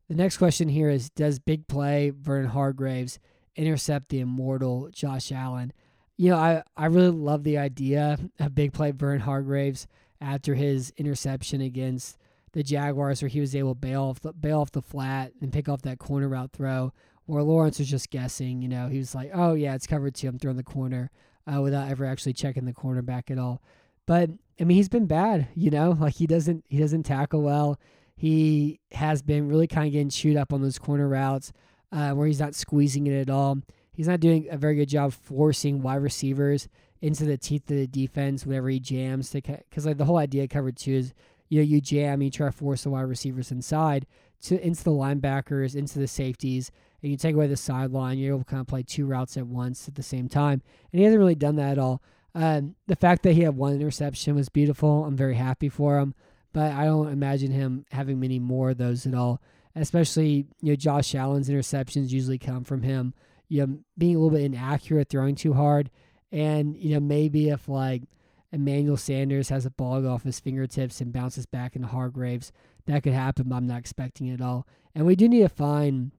The 0.09 0.15
next 0.15 0.37
question 0.37 0.69
here 0.69 0.89
is 0.89 1.09
Does 1.11 1.39
big 1.39 1.67
play 1.67 2.09
Vernon 2.09 2.49
Hargreaves 2.49 3.19
intercept 3.55 4.09
the 4.09 4.19
immortal 4.19 4.89
Josh 4.91 5.31
Allen? 5.31 5.73
you 6.21 6.29
know, 6.29 6.37
I, 6.37 6.61
I 6.77 6.85
really 6.85 7.09
love 7.09 7.43
the 7.43 7.57
idea 7.57 8.19
of 8.39 8.53
big 8.53 8.73
play 8.73 8.91
Vern 8.91 9.21
Hargreaves 9.21 9.87
after 10.21 10.53
his 10.53 10.93
interception 10.95 11.61
against 11.61 12.15
the 12.53 12.61
Jaguars, 12.61 13.23
where 13.23 13.29
he 13.29 13.39
was 13.39 13.55
able 13.55 13.73
to 13.73 13.79
bail 13.79 14.03
off 14.03 14.19
the, 14.19 14.31
bail 14.31 14.61
off 14.61 14.71
the 14.71 14.83
flat 14.83 15.31
and 15.41 15.51
pick 15.51 15.67
off 15.67 15.81
that 15.81 15.97
corner 15.97 16.29
route 16.29 16.51
throw. 16.51 16.93
Where 17.25 17.41
Lawrence 17.41 17.79
was 17.79 17.89
just 17.89 18.11
guessing, 18.11 18.61
you 18.61 18.67
know, 18.67 18.87
he 18.87 18.99
was 18.99 19.15
like, 19.15 19.31
"Oh 19.33 19.55
yeah, 19.55 19.73
it's 19.73 19.87
covered 19.87 20.13
too. 20.13 20.27
I'm 20.27 20.37
throwing 20.37 20.57
the 20.57 20.63
corner," 20.63 21.09
uh, 21.51 21.59
without 21.59 21.89
ever 21.89 22.05
actually 22.05 22.33
checking 22.33 22.65
the 22.65 22.73
cornerback 22.73 23.31
at 23.31 23.39
all. 23.39 23.59
But 24.05 24.29
I 24.59 24.63
mean, 24.65 24.77
he's 24.77 24.89
been 24.89 25.07
bad, 25.07 25.47
you 25.55 25.71
know, 25.71 25.97
like 25.99 26.13
he 26.15 26.27
doesn't 26.27 26.65
he 26.67 26.77
doesn't 26.77 27.03
tackle 27.03 27.41
well. 27.41 27.79
he 28.15 28.79
has 28.91 29.23
been 29.23 29.47
really 29.47 29.65
kind 29.65 29.87
of 29.87 29.93
getting 29.93 30.09
chewed 30.09 30.37
up 30.37 30.53
on 30.53 30.61
those 30.61 30.77
corner 30.77 31.07
routes 31.07 31.51
uh, 31.91 32.11
where 32.11 32.27
he's 32.27 32.39
not 32.39 32.55
squeezing 32.55 33.07
it 33.07 33.19
at 33.19 33.29
all. 33.29 33.59
He's 33.93 34.07
not 34.07 34.19
doing 34.19 34.47
a 34.49 34.57
very 34.57 34.75
good 34.75 34.89
job 34.89 35.13
forcing 35.13 35.81
wide 35.81 36.01
receivers 36.01 36.67
into 37.01 37.25
the 37.25 37.37
teeth 37.37 37.69
of 37.69 37.77
the 37.77 37.87
defense 37.87 38.45
whenever 38.45 38.69
he 38.69 38.79
jams. 38.79 39.31
Because 39.31 39.85
like 39.85 39.97
the 39.97 40.05
whole 40.05 40.17
idea 40.17 40.47
covered 40.47 40.77
two 40.77 40.93
is 40.93 41.13
you 41.49 41.59
know 41.59 41.65
you 41.65 41.81
jam, 41.81 42.21
you 42.21 42.31
try 42.31 42.47
to 42.47 42.51
force 42.51 42.83
the 42.83 42.89
wide 42.89 43.01
receivers 43.01 43.51
inside 43.51 44.05
to 44.43 44.65
into 44.65 44.83
the 44.83 44.91
linebackers, 44.91 45.75
into 45.75 45.99
the 45.99 46.07
safeties, 46.07 46.71
and 47.01 47.11
you 47.11 47.17
take 47.17 47.35
away 47.35 47.47
the 47.47 47.57
sideline. 47.57 48.17
You're 48.17 48.35
able 48.35 48.43
to 48.43 48.49
kind 48.49 48.61
of 48.61 48.67
play 48.67 48.83
two 48.83 49.05
routes 49.05 49.37
at 49.37 49.47
once 49.47 49.87
at 49.87 49.95
the 49.95 50.03
same 50.03 50.29
time, 50.29 50.61
and 50.91 50.99
he 50.99 51.03
hasn't 51.03 51.19
really 51.19 51.35
done 51.35 51.57
that 51.57 51.73
at 51.73 51.79
all. 51.79 52.01
Um, 52.33 52.75
the 52.87 52.95
fact 52.95 53.23
that 53.23 53.33
he 53.33 53.41
had 53.41 53.57
one 53.57 53.73
interception 53.73 54.35
was 54.35 54.47
beautiful. 54.47 55.03
I'm 55.03 55.17
very 55.17 55.35
happy 55.35 55.67
for 55.67 55.99
him, 55.99 56.15
but 56.53 56.71
I 56.71 56.85
don't 56.85 57.09
imagine 57.09 57.51
him 57.51 57.85
having 57.91 58.19
many 58.19 58.39
more 58.39 58.69
of 58.69 58.77
those 58.77 59.05
at 59.05 59.13
all. 59.13 59.41
Especially, 59.75 60.47
you 60.61 60.71
know, 60.71 60.75
Josh 60.75 61.15
Allen's 61.15 61.49
interceptions 61.49 62.09
usually 62.09 62.37
come 62.37 62.63
from 62.63 62.81
him, 62.81 63.13
you 63.47 63.65
know, 63.65 63.79
being 63.97 64.15
a 64.15 64.19
little 64.19 64.35
bit 64.35 64.45
inaccurate, 64.45 65.09
throwing 65.09 65.35
too 65.35 65.53
hard, 65.53 65.89
and 66.31 66.75
you 66.75 66.93
know 66.93 66.99
maybe 66.99 67.49
if 67.49 67.67
like 67.67 68.03
Emmanuel 68.51 68.97
Sanders 68.97 69.49
has 69.49 69.65
a 69.65 69.71
ball 69.71 70.07
off 70.07 70.23
his 70.23 70.39
fingertips 70.39 70.99
and 70.99 71.13
bounces 71.13 71.45
back 71.45 71.75
into 71.75 71.87
Hargreaves, 71.87 72.51
that 72.85 73.03
could 73.03 73.13
happen. 73.13 73.47
But 73.47 73.55
I'm 73.55 73.67
not 73.67 73.79
expecting 73.79 74.27
it 74.27 74.35
at 74.35 74.41
all. 74.41 74.67
And 74.93 75.05
we 75.05 75.15
do 75.15 75.29
need 75.29 75.41
to 75.41 75.49
find 75.49 76.11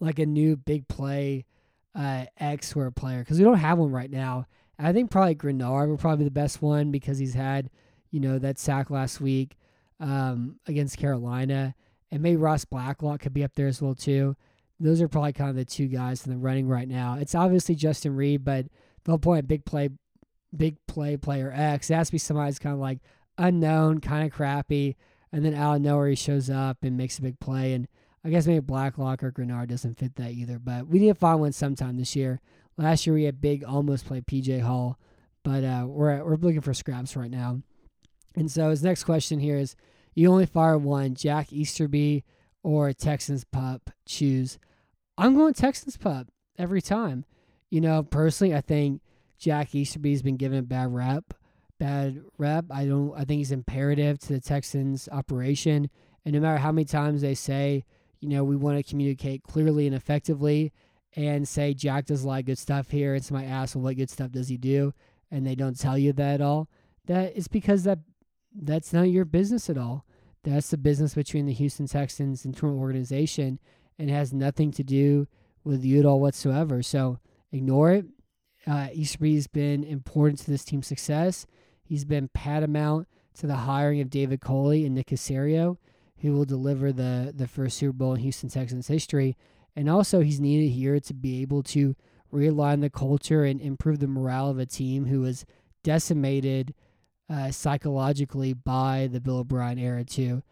like 0.00 0.18
a 0.18 0.26
new 0.26 0.56
big 0.56 0.88
play 0.88 1.44
uh, 1.94 2.24
X 2.38 2.74
of 2.74 2.94
player 2.94 3.20
because 3.20 3.38
we 3.38 3.44
don't 3.44 3.58
have 3.58 3.78
one 3.78 3.92
right 3.92 4.10
now. 4.10 4.46
I 4.78 4.92
think 4.92 5.10
probably 5.10 5.36
Greenard 5.36 5.88
would 5.88 6.00
probably 6.00 6.24
be 6.24 6.28
the 6.28 6.30
best 6.32 6.60
one 6.60 6.90
because 6.90 7.18
he's 7.18 7.34
had, 7.34 7.70
you 8.10 8.18
know, 8.18 8.38
that 8.38 8.58
sack 8.58 8.90
last 8.90 9.20
week 9.20 9.56
um, 10.00 10.58
against 10.66 10.98
Carolina. 10.98 11.74
And 12.12 12.22
maybe 12.22 12.36
Ross 12.36 12.64
Blacklock 12.64 13.20
could 13.20 13.34
be 13.34 13.42
up 13.42 13.54
there 13.54 13.66
as 13.66 13.82
well, 13.82 13.96
too. 13.96 14.36
Those 14.78 15.00
are 15.00 15.08
probably 15.08 15.32
kind 15.32 15.50
of 15.50 15.56
the 15.56 15.64
two 15.64 15.88
guys 15.88 16.24
in 16.24 16.32
the 16.32 16.38
running 16.38 16.68
right 16.68 16.86
now. 16.86 17.16
It's 17.18 17.34
obviously 17.34 17.74
Justin 17.74 18.14
Reid, 18.14 18.44
but 18.44 18.66
the 19.04 19.12
whole 19.12 19.18
point 19.18 19.48
big 19.48 19.64
play, 19.64 19.88
big 20.54 20.76
play 20.86 21.16
player 21.16 21.52
X, 21.54 21.90
it 21.90 21.94
has 21.94 22.08
to 22.08 22.12
be 22.12 22.18
somebody 22.18 22.48
who's 22.48 22.58
kind 22.58 22.74
of 22.74 22.80
like 22.80 22.98
unknown, 23.38 24.00
kind 24.00 24.26
of 24.26 24.32
crappy. 24.32 24.96
And 25.32 25.44
then 25.44 25.54
out 25.54 25.76
of 25.76 25.82
nowhere, 25.82 26.08
he 26.08 26.14
shows 26.14 26.50
up 26.50 26.78
and 26.82 26.96
makes 26.96 27.18
a 27.18 27.22
big 27.22 27.40
play. 27.40 27.72
And 27.72 27.88
I 28.24 28.30
guess 28.30 28.46
maybe 28.46 28.60
Blacklock 28.60 29.22
or 29.22 29.30
Grenard 29.30 29.70
doesn't 29.70 29.98
fit 29.98 30.16
that 30.16 30.32
either. 30.32 30.58
But 30.58 30.86
we 30.86 30.98
need 30.98 31.08
to 31.08 31.14
find 31.14 31.40
one 31.40 31.52
sometime 31.52 31.96
this 31.96 32.14
year. 32.14 32.40
Last 32.76 33.06
year 33.06 33.14
we 33.14 33.24
had 33.24 33.40
big 33.40 33.64
almost 33.64 34.06
play 34.06 34.20
PJ 34.20 34.60
Hall, 34.60 34.98
but 35.42 35.64
uh, 35.64 35.84
we're 35.86 36.24
we're 36.24 36.36
looking 36.36 36.60
for 36.60 36.74
scraps 36.74 37.16
right 37.16 37.30
now. 37.30 37.60
And 38.34 38.50
so 38.50 38.70
his 38.70 38.82
next 38.82 39.04
question 39.04 39.40
here 39.40 39.58
is: 39.58 39.76
You 40.14 40.30
only 40.30 40.46
fire 40.46 40.78
one, 40.78 41.14
Jack 41.14 41.52
Easterby 41.52 42.24
or 42.62 42.92
Texans 42.92 43.44
pup? 43.44 43.90
Choose. 44.06 44.58
I'm 45.16 45.34
going 45.34 45.54
Texans 45.54 45.96
pup 45.96 46.28
every 46.58 46.82
time. 46.82 47.24
You 47.70 47.80
know, 47.80 48.02
personally, 48.02 48.54
I 48.54 48.60
think 48.60 49.00
Jack 49.38 49.74
Easterby's 49.74 50.22
been 50.22 50.36
given 50.36 50.58
a 50.58 50.62
bad 50.62 50.92
rep. 50.92 51.34
Bad 51.78 52.22
rep. 52.38 52.66
I 52.70 52.84
don't. 52.84 53.12
I 53.14 53.24
think 53.24 53.38
he's 53.38 53.52
imperative 53.52 54.18
to 54.20 54.34
the 54.34 54.40
Texans 54.40 55.08
operation. 55.10 55.90
And 56.24 56.34
no 56.34 56.40
matter 56.40 56.58
how 56.58 56.70
many 56.70 56.84
times 56.84 57.22
they 57.22 57.34
say, 57.34 57.84
you 58.20 58.28
know, 58.28 58.44
we 58.44 58.54
want 58.54 58.76
to 58.76 58.88
communicate 58.88 59.42
clearly 59.42 59.86
and 59.86 59.96
effectively, 59.96 60.72
and 61.16 61.48
say 61.48 61.74
Jack 61.74 62.06
does 62.06 62.22
a 62.22 62.28
lot 62.28 62.40
of 62.40 62.46
good 62.46 62.58
stuff 62.58 62.90
here, 62.90 63.14
and 63.14 63.24
somebody 63.24 63.48
asks, 63.48 63.74
well, 63.74 63.84
what 63.84 63.96
good 63.96 64.10
stuff 64.10 64.30
does 64.30 64.48
he 64.48 64.56
do? 64.56 64.94
And 65.30 65.46
they 65.46 65.54
don't 65.54 65.78
tell 65.78 65.98
you 65.98 66.12
that 66.12 66.34
at 66.34 66.40
all. 66.40 66.68
That 67.06 67.36
is 67.36 67.48
because 67.48 67.82
that 67.82 67.98
that's 68.54 68.92
not 68.92 69.10
your 69.10 69.24
business 69.24 69.70
at 69.70 69.78
all. 69.78 70.04
That's 70.44 70.70
the 70.70 70.78
business 70.78 71.14
between 71.14 71.46
the 71.46 71.52
Houston 71.52 71.86
Texans 71.86 72.44
internal 72.44 72.78
organization 72.78 73.58
and 73.98 74.10
has 74.10 74.32
nothing 74.32 74.72
to 74.72 74.82
do 74.82 75.28
with 75.64 75.84
you 75.84 76.00
at 76.00 76.06
all 76.06 76.20
whatsoever. 76.20 76.82
So 76.82 77.18
ignore 77.52 77.92
it. 77.92 78.06
Uh, 78.66 78.88
Easterby's 78.92 79.46
been 79.46 79.84
important 79.84 80.40
to 80.40 80.50
this 80.50 80.64
team's 80.64 80.86
success. 80.86 81.46
He's 81.82 82.04
been 82.04 82.28
paramount 82.28 83.08
to 83.34 83.46
the 83.46 83.56
hiring 83.56 84.00
of 84.00 84.10
David 84.10 84.40
Culley 84.40 84.84
and 84.84 84.94
Nick 84.94 85.08
Caserio, 85.08 85.78
who 86.18 86.32
will 86.32 86.44
deliver 86.44 86.92
the, 86.92 87.32
the 87.34 87.48
first 87.48 87.78
Super 87.78 87.92
Bowl 87.92 88.14
in 88.14 88.20
Houston 88.20 88.48
Texans 88.48 88.88
history. 88.88 89.36
And 89.74 89.88
also, 89.88 90.20
he's 90.20 90.40
needed 90.40 90.70
here 90.70 91.00
to 91.00 91.14
be 91.14 91.40
able 91.42 91.62
to 91.64 91.96
realign 92.32 92.80
the 92.80 92.90
culture 92.90 93.44
and 93.44 93.60
improve 93.60 93.98
the 94.00 94.06
morale 94.06 94.48
of 94.48 94.58
a 94.58 94.66
team 94.66 95.06
who 95.06 95.20
was 95.20 95.44
decimated 95.82 96.74
uh, 97.30 97.50
psychologically 97.50 98.52
by 98.52 99.08
the 99.10 99.20
Bill 99.20 99.38
O'Brien 99.38 99.78
era, 99.78 100.04
too. 100.04 100.42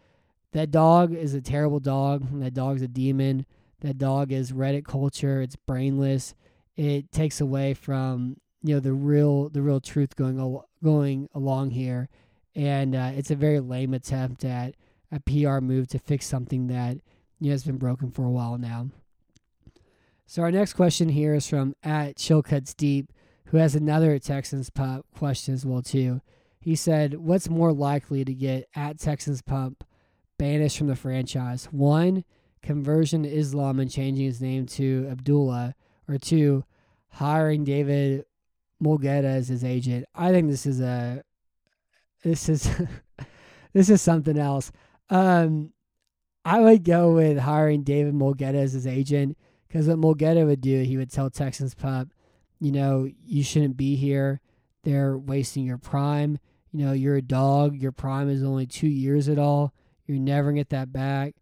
That 0.53 0.71
dog 0.71 1.13
is 1.13 1.33
a 1.33 1.41
terrible 1.41 1.79
dog. 1.79 2.27
That 2.39 2.53
dog's 2.53 2.81
a 2.81 2.87
demon. 2.87 3.45
That 3.81 3.97
dog 3.97 4.31
is 4.31 4.51
Reddit 4.51 4.85
culture. 4.85 5.41
It's 5.41 5.55
brainless. 5.55 6.35
It 6.75 7.11
takes 7.11 7.41
away 7.41 7.73
from 7.73 8.37
you 8.63 8.75
know 8.75 8.79
the 8.79 8.93
real 8.93 9.49
the 9.49 9.61
real 9.61 9.79
truth 9.79 10.15
going 10.15 10.39
al- 10.39 10.67
going 10.83 11.29
along 11.33 11.71
here, 11.71 12.09
and 12.55 12.95
uh, 12.95 13.11
it's 13.15 13.31
a 13.31 13.35
very 13.35 13.59
lame 13.59 13.93
attempt 13.93 14.45
at 14.45 14.75
a 15.11 15.19
PR 15.19 15.59
move 15.59 15.87
to 15.89 15.99
fix 15.99 16.25
something 16.25 16.67
that 16.67 16.97
you 17.39 17.47
know, 17.47 17.51
has 17.51 17.63
been 17.63 17.77
broken 17.77 18.11
for 18.11 18.23
a 18.23 18.29
while 18.29 18.57
now. 18.57 18.89
So 20.25 20.43
our 20.43 20.51
next 20.51 20.73
question 20.73 21.09
here 21.09 21.33
is 21.33 21.47
from 21.47 21.75
at 21.83 22.15
Chillcuts 22.15 22.75
Deep, 22.75 23.11
who 23.47 23.57
has 23.57 23.75
another 23.75 24.17
Texans 24.19 24.69
Pup 24.69 25.05
question 25.17 25.53
as 25.53 25.65
well 25.65 25.81
too. 25.81 26.21
He 26.61 26.75
said, 26.75 27.15
"What's 27.15 27.49
more 27.49 27.73
likely 27.73 28.23
to 28.23 28.33
get 28.33 28.69
at 28.75 28.99
Texans 28.99 29.41
Pup 29.41 29.83
banished 30.37 30.77
from 30.77 30.87
the 30.87 30.95
franchise? 30.95 31.65
One, 31.71 32.23
conversion 32.61 33.23
to 33.23 33.29
Islam 33.29 33.79
and 33.79 33.91
changing 33.91 34.25
his 34.25 34.41
name 34.41 34.67
to 34.67 35.07
Abdullah, 35.11 35.73
or 36.07 36.17
two, 36.17 36.63
hiring 37.09 37.63
David 37.63 38.25
Mulugheta 38.81 39.25
as 39.25 39.47
his 39.47 39.63
agent." 39.63 40.05
I 40.13 40.31
think 40.31 40.49
this 40.49 40.65
is 40.65 40.79
a 40.79 41.23
this 42.23 42.47
is 42.47 42.69
this 43.73 43.89
is 43.89 44.01
something 44.01 44.37
else. 44.37 44.71
Um, 45.09 45.73
I 46.45 46.59
would 46.59 46.83
go 46.83 47.13
with 47.13 47.39
hiring 47.39 47.83
David 47.83 48.13
Mulugheta 48.13 48.55
as 48.55 48.73
his 48.73 48.87
agent 48.87 49.37
because 49.67 49.87
what 49.87 49.97
Mulugheta 49.97 50.45
would 50.45 50.61
do, 50.61 50.83
he 50.83 50.97
would 50.97 51.11
tell 51.11 51.29
Texans 51.29 51.73
Pup, 51.73 52.09
you 52.59 52.71
know, 52.71 53.09
you 53.25 53.43
shouldn't 53.43 53.77
be 53.77 53.95
here. 53.95 54.41
They're 54.83 55.17
wasting 55.17 55.65
your 55.65 55.77
prime. 55.77 56.39
You 56.71 56.85
know, 56.85 56.91
you're 56.93 57.17
a 57.17 57.21
dog. 57.21 57.75
Your 57.75 57.91
prime 57.91 58.29
is 58.29 58.43
only 58.43 58.65
two 58.65 58.87
years 58.87 59.27
at 59.27 59.39
all. 59.39 59.73
You're 60.05 60.19
never 60.19 60.51
to 60.51 60.55
get 60.55 60.69
that 60.69 60.91
back. 60.91 61.35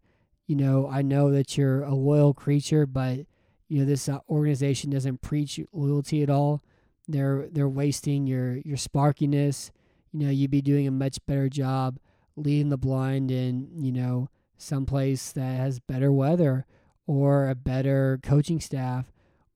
You 0.46 0.56
know, 0.56 0.88
I 0.88 1.02
know 1.02 1.30
that 1.30 1.56
you're 1.56 1.82
a 1.82 1.94
loyal 1.94 2.34
creature, 2.34 2.86
but, 2.86 3.20
you 3.68 3.78
know, 3.78 3.84
this 3.84 4.08
uh, 4.08 4.18
organization 4.28 4.90
doesn't 4.90 5.22
preach 5.22 5.60
loyalty 5.72 6.22
at 6.22 6.30
all. 6.30 6.62
They're 7.06 7.48
they're 7.50 7.68
wasting 7.68 8.26
your 8.26 8.56
your 8.58 8.76
sparkiness. 8.76 9.70
You 10.12 10.26
know, 10.26 10.30
you'd 10.30 10.50
be 10.50 10.62
doing 10.62 10.86
a 10.86 10.92
much 10.92 11.18
better 11.26 11.48
job 11.48 11.98
leading 12.36 12.68
the 12.68 12.78
blind 12.78 13.30
in, 13.30 13.68
you 13.76 13.92
know, 13.92 14.28
someplace 14.56 15.32
that 15.32 15.56
has 15.56 15.80
better 15.80 16.12
weather 16.12 16.66
or 17.06 17.48
a 17.48 17.54
better 17.54 18.20
coaching 18.22 18.60
staff 18.60 19.06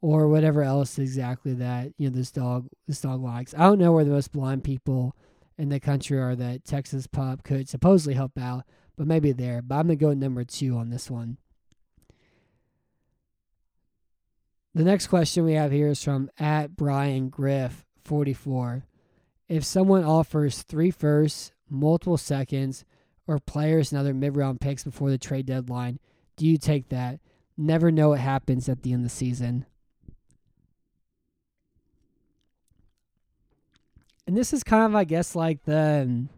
or 0.00 0.28
whatever 0.28 0.62
else 0.62 0.98
exactly 0.98 1.54
that 1.54 1.92
you 1.96 2.10
know 2.10 2.16
this 2.16 2.30
dog 2.30 2.68
this 2.86 3.00
dog 3.00 3.22
likes. 3.22 3.54
I 3.54 3.60
don't 3.60 3.78
know 3.78 3.92
where 3.92 4.04
the 4.04 4.10
most 4.10 4.32
blind 4.32 4.64
people 4.64 5.14
in 5.58 5.68
the 5.68 5.80
country 5.80 6.18
are 6.18 6.34
that 6.36 6.64
Texas 6.64 7.06
Pop 7.06 7.44
could 7.44 7.68
supposedly 7.68 8.14
help 8.14 8.38
out, 8.38 8.64
but 8.96 9.06
maybe 9.06 9.32
there. 9.32 9.62
But 9.62 9.76
I'm 9.76 9.86
gonna 9.86 9.96
go 9.96 10.12
number 10.14 10.44
two 10.44 10.76
on 10.76 10.90
this 10.90 11.10
one. 11.10 11.38
The 14.74 14.84
next 14.84 15.06
question 15.06 15.44
we 15.44 15.52
have 15.54 15.70
here 15.70 15.88
is 15.88 16.02
from 16.02 16.30
at 16.38 16.76
Brian 16.76 17.28
Griff 17.28 17.84
44. 18.04 18.84
If 19.48 19.64
someone 19.64 20.02
offers 20.02 20.62
three 20.62 20.90
firsts, 20.90 21.52
multiple 21.70 22.16
seconds, 22.16 22.84
or 23.26 23.38
players 23.38 23.92
and 23.92 24.00
other 24.00 24.12
mid 24.14 24.36
round 24.36 24.60
picks 24.60 24.84
before 24.84 25.10
the 25.10 25.18
trade 25.18 25.46
deadline, 25.46 26.00
do 26.36 26.46
you 26.46 26.58
take 26.58 26.88
that? 26.88 27.20
never 27.56 27.90
know 27.90 28.10
what 28.10 28.20
happens 28.20 28.68
at 28.68 28.82
the 28.82 28.92
end 28.92 29.04
of 29.04 29.10
the 29.10 29.16
season. 29.16 29.66
And 34.26 34.36
this 34.36 34.52
is 34.52 34.64
kind 34.64 34.84
of, 34.84 34.94
I 34.94 35.04
guess, 35.04 35.34
like 35.34 35.64
the 35.64 36.02
um, 36.06 36.28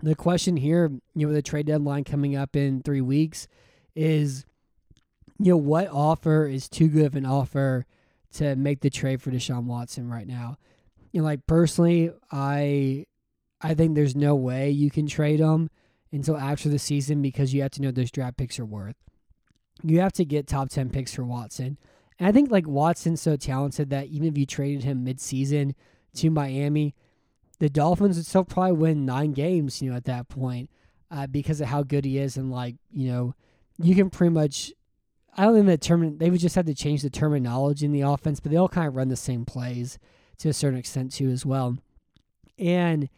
the 0.00 0.14
question 0.14 0.56
here. 0.56 0.90
You 1.14 1.26
know, 1.26 1.28
with 1.28 1.36
the 1.36 1.42
trade 1.42 1.66
deadline 1.66 2.04
coming 2.04 2.36
up 2.36 2.56
in 2.56 2.82
three 2.82 3.00
weeks 3.00 3.48
is, 3.94 4.44
you 5.38 5.52
know, 5.52 5.56
what 5.56 5.88
offer 5.88 6.46
is 6.46 6.68
too 6.68 6.88
good 6.88 7.06
of 7.06 7.16
an 7.16 7.26
offer 7.26 7.86
to 8.34 8.54
make 8.56 8.80
the 8.80 8.90
trade 8.90 9.22
for 9.22 9.30
Deshaun 9.30 9.64
Watson 9.64 10.08
right 10.08 10.26
now? 10.26 10.56
You 11.12 11.20
know, 11.20 11.26
like 11.26 11.46
personally, 11.46 12.10
I 12.30 13.06
I 13.60 13.74
think 13.74 13.94
there's 13.94 14.16
no 14.16 14.34
way 14.34 14.70
you 14.70 14.90
can 14.90 15.06
trade 15.06 15.40
him 15.40 15.70
until 16.12 16.36
after 16.36 16.68
the 16.68 16.78
season 16.78 17.22
because 17.22 17.52
you 17.52 17.62
have 17.62 17.72
to 17.72 17.82
know 17.82 17.90
those 17.90 18.10
draft 18.10 18.36
picks 18.36 18.58
are 18.58 18.64
worth 18.64 18.96
you 19.82 20.00
have 20.00 20.12
to 20.14 20.24
get 20.24 20.46
top 20.46 20.70
10 20.70 20.90
picks 20.90 21.14
for 21.14 21.24
Watson. 21.24 21.78
And 22.18 22.28
I 22.28 22.32
think 22.32 22.50
like 22.50 22.66
Watson's 22.66 23.20
so 23.20 23.36
talented 23.36 23.90
that 23.90 24.06
even 24.06 24.28
if 24.28 24.38
you 24.38 24.46
traded 24.46 24.84
him 24.84 25.04
midseason 25.04 25.74
to 26.14 26.30
Miami, 26.30 26.94
the 27.58 27.68
Dolphins 27.68 28.16
would 28.16 28.26
still 28.26 28.44
probably 28.44 28.72
win 28.72 29.06
nine 29.06 29.32
games, 29.32 29.80
you 29.82 29.90
know, 29.90 29.96
at 29.96 30.04
that 30.04 30.28
point. 30.28 30.70
uh, 31.10 31.26
because 31.26 31.60
of 31.60 31.68
how 31.68 31.82
good 31.82 32.04
he 32.04 32.18
is. 32.18 32.36
And, 32.36 32.50
like, 32.50 32.76
you 32.90 33.08
know, 33.08 33.34
you 33.78 33.94
can 33.94 34.10
pretty 34.10 34.32
much, 34.32 34.72
I 35.36 35.44
don't 35.44 35.54
think 35.54 35.66
the 35.66 35.78
term, 35.78 36.18
they 36.18 36.30
would 36.30 36.40
just 36.40 36.56
have 36.56 36.66
to 36.66 36.74
change 36.74 37.02
the 37.02 37.10
terminology 37.10 37.86
in 37.86 37.92
the 37.92 38.00
offense, 38.02 38.40
but 38.40 38.50
they 38.50 38.56
all 38.58 38.68
kind 38.68 38.88
of 38.88 38.96
run 38.96 39.08
the 39.08 39.16
same 39.16 39.44
plays 39.44 39.98
to 40.38 40.48
a 40.48 40.52
certain 40.52 40.78
extent, 40.78 41.12
too, 41.12 41.30
as 41.30 41.46
well. 41.46 41.78
And, 42.58 43.08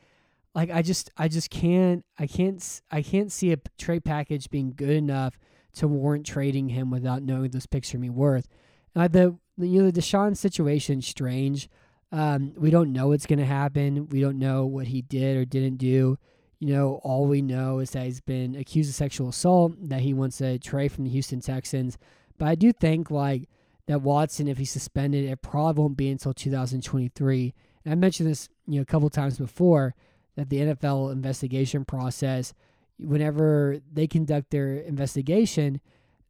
like 0.54 0.71
I 0.71 0.83
just 0.83 1.11
I 1.16 1.28
just 1.28 1.50
can't 1.50 2.04
I 2.18 2.26
can't 2.26 2.83
I 2.90 3.02
can't 3.02 3.30
see 3.30 3.52
a 3.52 3.59
trade 3.78 4.04
package 4.04 4.50
being 4.50 4.73
good 4.75 4.90
enough 4.90 5.38
to 5.75 5.87
warrant 5.87 6.26
trading 6.26 6.71
him 6.71 6.90
without 6.90 7.23
knowing 7.23 7.50
those 7.50 7.66
picks 7.66 7.95
are 7.95 7.99
me 7.99 8.11
worth. 8.11 8.49
And 8.95 9.02
like 9.04 9.12
the 9.12 9.37
you 9.59 9.83
know 9.83 9.90
the 9.90 10.00
Deshaun 10.00 10.37
situation 10.37 11.00
strange. 11.02 11.68
Um, 12.10 12.54
we 12.56 12.70
don't 12.70 12.92
know 12.92 13.08
what's 13.08 13.26
going 13.26 13.38
to 13.38 13.44
happen. 13.44 14.08
We 14.08 14.20
don't 14.20 14.38
know 14.38 14.64
what 14.64 14.86
he 14.86 15.02
did 15.02 15.36
or 15.36 15.44
didn't 15.44 15.76
do. 15.76 16.18
You 16.58 16.74
know, 16.74 17.00
all 17.04 17.26
we 17.26 17.42
know 17.42 17.78
is 17.78 17.90
that 17.90 18.04
he's 18.04 18.20
been 18.20 18.56
accused 18.56 18.90
of 18.90 18.96
sexual 18.96 19.28
assault, 19.28 19.74
that 19.88 20.00
he 20.00 20.14
wants 20.14 20.38
to 20.38 20.58
trade 20.58 20.90
from 20.90 21.04
the 21.04 21.10
Houston 21.10 21.40
Texans. 21.40 21.98
But 22.38 22.48
I 22.48 22.54
do 22.54 22.72
think 22.72 23.10
like 23.10 23.48
that 23.86 24.02
Watson, 24.02 24.48
if 24.48 24.58
he's 24.58 24.70
suspended, 24.70 25.24
it 25.24 25.42
probably 25.42 25.80
won't 25.82 25.96
be 25.96 26.08
until 26.10 26.32
2023. 26.32 27.54
And 27.84 27.92
I 27.92 27.94
mentioned 27.94 28.28
this, 28.28 28.48
you 28.66 28.76
know, 28.76 28.82
a 28.82 28.86
couple 28.86 29.08
times 29.10 29.38
before 29.38 29.94
that 30.36 30.50
the 30.50 30.58
NFL 30.58 31.12
investigation 31.12 31.84
process, 31.84 32.54
whenever 32.98 33.78
they 33.92 34.06
conduct 34.06 34.50
their 34.50 34.74
investigation, 34.74 35.80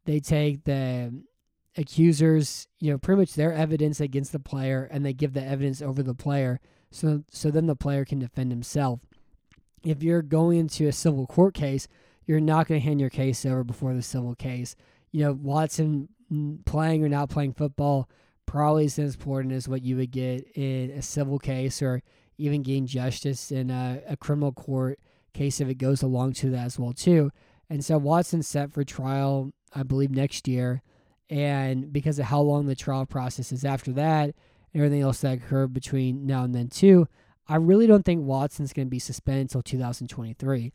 they 0.05 0.19
take 0.19 0.63
the 0.63 1.13
accusers, 1.77 2.67
you 2.79 2.91
know, 2.91 2.97
pretty 2.97 3.19
much 3.19 3.33
their 3.33 3.53
evidence 3.53 3.99
against 3.99 4.31
the 4.31 4.39
player 4.39 4.87
and 4.91 5.05
they 5.05 5.13
give 5.13 5.33
the 5.33 5.43
evidence 5.43 5.81
over 5.81 6.03
the 6.03 6.15
player 6.15 6.59
so 6.91 7.23
so 7.29 7.51
then 7.51 7.67
the 7.67 7.75
player 7.75 8.05
can 8.05 8.19
defend 8.19 8.51
himself. 8.51 8.99
If 9.83 10.03
you're 10.03 10.21
going 10.21 10.59
into 10.59 10.87
a 10.87 10.91
civil 10.91 11.27
court 11.27 11.53
case, 11.53 11.87
you're 12.25 12.39
not 12.39 12.67
going 12.67 12.81
to 12.81 12.85
hand 12.85 12.99
your 12.99 13.09
case 13.09 13.45
over 13.45 13.63
before 13.63 13.93
the 13.93 14.01
civil 14.01 14.35
case. 14.35 14.75
You 15.11 15.23
know, 15.23 15.33
Watson 15.33 16.09
mm, 16.31 16.65
playing 16.65 17.03
or 17.03 17.09
not 17.09 17.29
playing 17.29 17.53
football 17.53 18.09
probably 18.45 18.85
is 18.85 18.99
as 18.99 19.15
important 19.15 19.53
as 19.53 19.67
what 19.67 19.83
you 19.83 19.95
would 19.97 20.11
get 20.11 20.47
in 20.55 20.91
a 20.91 21.01
civil 21.01 21.39
case 21.39 21.81
or 21.81 22.01
even 22.37 22.63
gain 22.63 22.87
justice 22.87 23.51
in 23.51 23.69
a, 23.69 24.01
a 24.07 24.17
criminal 24.17 24.51
court 24.51 24.99
case 25.33 25.61
if 25.61 25.69
it 25.69 25.75
goes 25.75 26.01
along 26.01 26.33
to 26.33 26.49
that 26.49 26.65
as 26.65 26.79
well 26.79 26.93
too. 26.93 27.31
And 27.69 27.85
so 27.85 27.97
Watson's 27.97 28.47
set 28.47 28.73
for 28.73 28.83
trial, 28.83 29.51
I 29.73 29.83
believe, 29.83 30.09
next 30.09 30.47
year. 30.47 30.81
And 31.29 31.93
because 31.93 32.19
of 32.19 32.25
how 32.25 32.41
long 32.41 32.65
the 32.65 32.75
trial 32.75 33.05
process 33.05 33.51
is 33.51 33.63
after 33.63 33.91
that, 33.93 34.33
everything 34.73 35.01
else 35.01 35.21
that 35.21 35.37
occurred 35.37 35.73
between 35.73 36.25
now 36.25 36.43
and 36.43 36.55
then 36.55 36.69
too, 36.69 37.07
I 37.47 37.55
really 37.55 37.87
don't 37.87 38.03
think 38.03 38.23
Watson's 38.23 38.73
going 38.73 38.87
to 38.87 38.91
be 38.91 38.99
suspended 38.99 39.43
until 39.43 39.61
2023. 39.61 40.71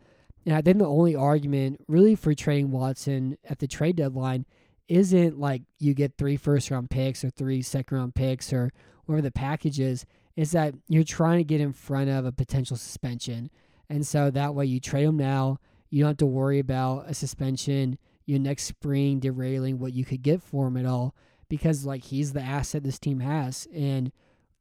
And 0.46 0.54
I 0.54 0.60
think 0.60 0.78
the 0.78 0.86
only 0.86 1.16
argument 1.16 1.80
really 1.88 2.14
for 2.14 2.34
trading 2.34 2.70
Watson 2.70 3.38
at 3.48 3.58
the 3.58 3.66
trade 3.66 3.96
deadline 3.96 4.44
isn't 4.88 5.38
like 5.38 5.62
you 5.78 5.94
get 5.94 6.18
three 6.18 6.36
first 6.36 6.70
round 6.70 6.90
picks 6.90 7.24
or 7.24 7.30
three 7.30 7.62
second 7.62 7.96
round 7.96 8.14
picks 8.14 8.52
or 8.52 8.70
whatever 9.06 9.22
the 9.22 9.30
package 9.30 9.80
is 9.80 10.04
is 10.36 10.52
that 10.52 10.74
you're 10.88 11.04
trying 11.04 11.38
to 11.38 11.44
get 11.44 11.60
in 11.60 11.72
front 11.72 12.10
of 12.10 12.24
a 12.24 12.32
potential 12.32 12.76
suspension. 12.76 13.50
And 13.88 14.06
so 14.06 14.30
that 14.30 14.54
way 14.54 14.66
you 14.66 14.80
trade 14.80 15.04
him 15.04 15.16
now. 15.16 15.58
You 15.90 16.02
don't 16.02 16.10
have 16.10 16.16
to 16.18 16.26
worry 16.26 16.58
about 16.58 17.08
a 17.08 17.14
suspension, 17.14 17.98
your 18.26 18.38
next 18.38 18.64
spring 18.64 19.20
derailing 19.20 19.78
what 19.78 19.92
you 19.92 20.04
could 20.04 20.22
get 20.22 20.42
for 20.42 20.66
him 20.66 20.76
at 20.76 20.86
all 20.86 21.14
because 21.48 21.84
like 21.84 22.04
he's 22.04 22.32
the 22.32 22.40
asset 22.40 22.82
this 22.82 22.98
team 22.98 23.20
has. 23.20 23.68
And 23.74 24.12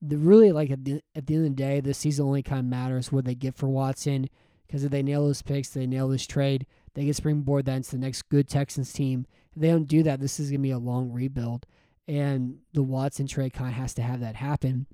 the 0.01 0.17
really 0.17 0.51
like 0.51 0.69
at 0.69 0.83
the, 0.83 1.01
at 1.15 1.27
the 1.27 1.35
end 1.35 1.45
of 1.45 1.51
the 1.51 1.63
day, 1.63 1.79
the 1.79 1.93
season 1.93 2.25
only 2.25 2.43
kind 2.43 2.59
of 2.59 2.65
matters 2.65 3.11
what 3.11 3.25
they 3.25 3.35
get 3.35 3.55
for 3.55 3.67
Watson 3.67 4.29
because 4.67 4.83
if 4.83 4.91
they 4.91 5.03
nail 5.03 5.25
those 5.25 5.41
picks, 5.41 5.69
they 5.69 5.87
nail 5.87 6.07
this 6.07 6.25
trade, 6.25 6.65
they 6.93 7.05
get 7.05 7.15
springboard 7.15 7.65
that 7.65 7.77
into 7.77 7.91
the 7.91 7.97
next 7.97 8.23
good 8.29 8.49
Texans 8.49 8.91
team. 8.91 9.25
If 9.55 9.61
they 9.61 9.69
don't 9.69 9.87
do 9.87 10.03
that, 10.03 10.19
this 10.19 10.39
is 10.39 10.49
gonna 10.49 10.59
be 10.59 10.71
a 10.71 10.77
long 10.77 11.11
rebuild. 11.11 11.65
And 12.07 12.57
the 12.73 12.83
Watson 12.83 13.27
trade 13.27 13.53
kind 13.53 13.69
of 13.69 13.75
has 13.75 13.93
to 13.95 14.01
have 14.01 14.19
that 14.19 14.35
happen. 14.35 14.87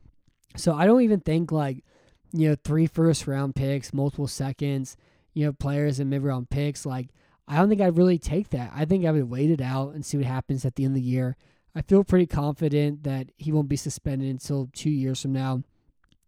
So 0.56 0.76
I 0.76 0.86
don't 0.86 1.02
even 1.02 1.22
think 1.22 1.52
like, 1.52 1.84
you 2.32 2.50
know, 2.50 2.56
three 2.64 2.86
first 2.86 3.26
round 3.26 3.56
picks, 3.56 3.94
multiple 3.94 4.28
seconds, 4.28 4.96
you 5.34 5.46
know, 5.46 5.54
players 5.54 6.00
and 6.00 6.10
mid 6.10 6.24
round 6.24 6.50
picks. 6.50 6.86
Like, 6.86 7.10
I 7.50 7.58
don't 7.58 7.68
think 7.68 7.82
I'd 7.82 7.98
really 7.98 8.20
take 8.20 8.50
that. 8.50 8.72
I 8.76 8.86
think 8.86 9.06
I 9.06 9.12
would 9.12 9.30
wait 9.30 9.50
it 9.50 9.60
out 9.60 9.96
and 9.96 10.06
see 10.06 10.18
what 10.18 10.28
happens 10.28 10.66
at 10.66 10.76
the 10.76 10.86
end 10.86 10.92
of 10.92 11.02
the 11.02 11.10
year. 11.10 11.36
I 11.76 11.82
feel 11.82 12.04
pretty 12.04 12.28
confident 12.28 13.04
that 13.04 13.32
he 13.38 13.52
won't 13.52 13.70
be 13.70 13.76
suspended 13.76 14.30
until 14.30 14.70
two 14.72 14.92
years 14.92 15.22
from 15.22 15.34
now. 15.34 15.64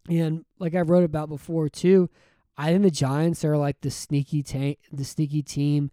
And 0.10 0.46
like 0.58 0.74
I 0.74 0.82
wrote 0.82 1.04
about 1.04 1.30
before 1.30 1.70
too, 1.70 2.10
I 2.58 2.72
think 2.72 2.84
the 2.84 2.92
Giants 2.92 3.46
are 3.46 3.56
like 3.56 3.82
the 3.82 3.92
sneaky 3.92 4.42
tank, 4.42 4.80
the 4.92 5.06
sneaky 5.06 5.44
team 5.44 5.92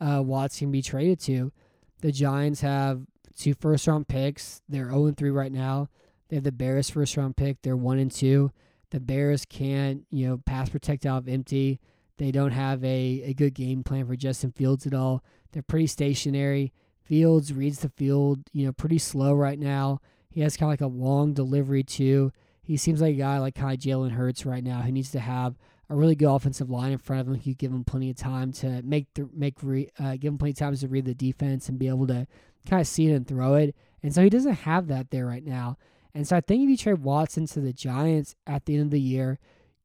uh, 0.00 0.22
Watts 0.24 0.58
can 0.58 0.70
be 0.70 0.80
traded 0.80 1.18
to. 1.20 1.52
The 2.00 2.12
Giants 2.12 2.60
have 2.60 3.02
two 3.36 3.54
first 3.54 3.86
round 3.88 4.06
picks. 4.06 4.62
They're 4.68 4.90
0 4.90 5.12
3 5.16 5.30
right 5.30 5.52
now. 5.52 5.88
They 6.28 6.36
have 6.36 6.44
the 6.44 6.52
Bears 6.52 6.88
first 6.88 7.16
round 7.16 7.36
pick. 7.36 7.62
They're 7.62 7.76
one 7.76 7.98
and 7.98 8.12
two. 8.12 8.52
The 8.90 9.00
Bears 9.00 9.44
can't, 9.44 10.04
you 10.10 10.28
know, 10.28 10.38
pass 10.38 10.68
protect 10.68 11.04
out 11.04 11.18
of 11.18 11.28
empty. 11.28 11.80
They 12.18 12.30
don't 12.30 12.50
have 12.50 12.84
a, 12.84 13.22
a 13.24 13.34
good 13.34 13.54
game 13.54 13.82
plan 13.82 14.06
for 14.06 14.16
Justin 14.16 14.52
Fields 14.52 14.86
at 14.86 14.94
all. 14.94 15.24
They're 15.52 15.62
pretty 15.62 15.86
stationary. 15.86 16.72
Fields 17.02 17.52
reads 17.52 17.78
the 17.78 17.88
field, 17.88 18.40
you 18.52 18.66
know, 18.66 18.72
pretty 18.72 18.98
slow 18.98 19.32
right 19.32 19.58
now. 19.58 20.00
He 20.28 20.42
has 20.42 20.56
kind 20.56 20.68
of 20.68 20.72
like 20.72 20.80
a 20.82 20.94
long 20.94 21.32
delivery 21.32 21.82
too. 21.82 22.32
He 22.60 22.76
seems 22.76 23.00
like 23.00 23.14
a 23.14 23.18
guy 23.18 23.38
like 23.38 23.54
kind 23.54 23.72
of 23.72 23.80
Jalen 23.80 24.10
Hurts 24.10 24.44
right 24.44 24.62
now 24.62 24.82
He 24.82 24.92
needs 24.92 25.10
to 25.12 25.20
have 25.20 25.56
a 25.88 25.96
really 25.96 26.14
good 26.14 26.28
offensive 26.28 26.68
line 26.68 26.92
in 26.92 26.98
front 26.98 27.22
of 27.22 27.28
him. 27.28 27.34
He 27.34 27.54
give 27.54 27.72
him 27.72 27.84
plenty 27.84 28.10
of 28.10 28.16
time 28.16 28.52
to 28.54 28.82
make 28.82 29.06
make 29.32 29.54
re, 29.62 29.88
uh, 29.98 30.16
give 30.16 30.32
him 30.32 30.38
plenty 30.38 30.50
of 30.50 30.58
time 30.58 30.76
to 30.76 30.88
read 30.88 31.06
the 31.06 31.14
defense 31.14 31.68
and 31.68 31.78
be 31.78 31.88
able 31.88 32.06
to 32.08 32.26
kind 32.68 32.80
of 32.80 32.86
see 32.86 33.08
it 33.08 33.14
and 33.14 33.26
throw 33.26 33.54
it. 33.54 33.74
And 34.02 34.14
so 34.14 34.22
he 34.22 34.28
doesn't 34.28 34.52
have 34.52 34.88
that 34.88 35.10
there 35.10 35.26
right 35.26 35.44
now. 35.44 35.78
And 36.14 36.26
so 36.26 36.36
I 36.36 36.40
think 36.40 36.62
if 36.62 36.68
you 36.68 36.76
trade 36.76 36.98
Watson 36.98 37.46
to 37.46 37.60
the 37.60 37.72
Giants 37.72 38.34
at 38.46 38.66
the 38.66 38.74
end 38.74 38.84
of 38.84 38.90
the 38.90 39.00
year, 39.00 39.38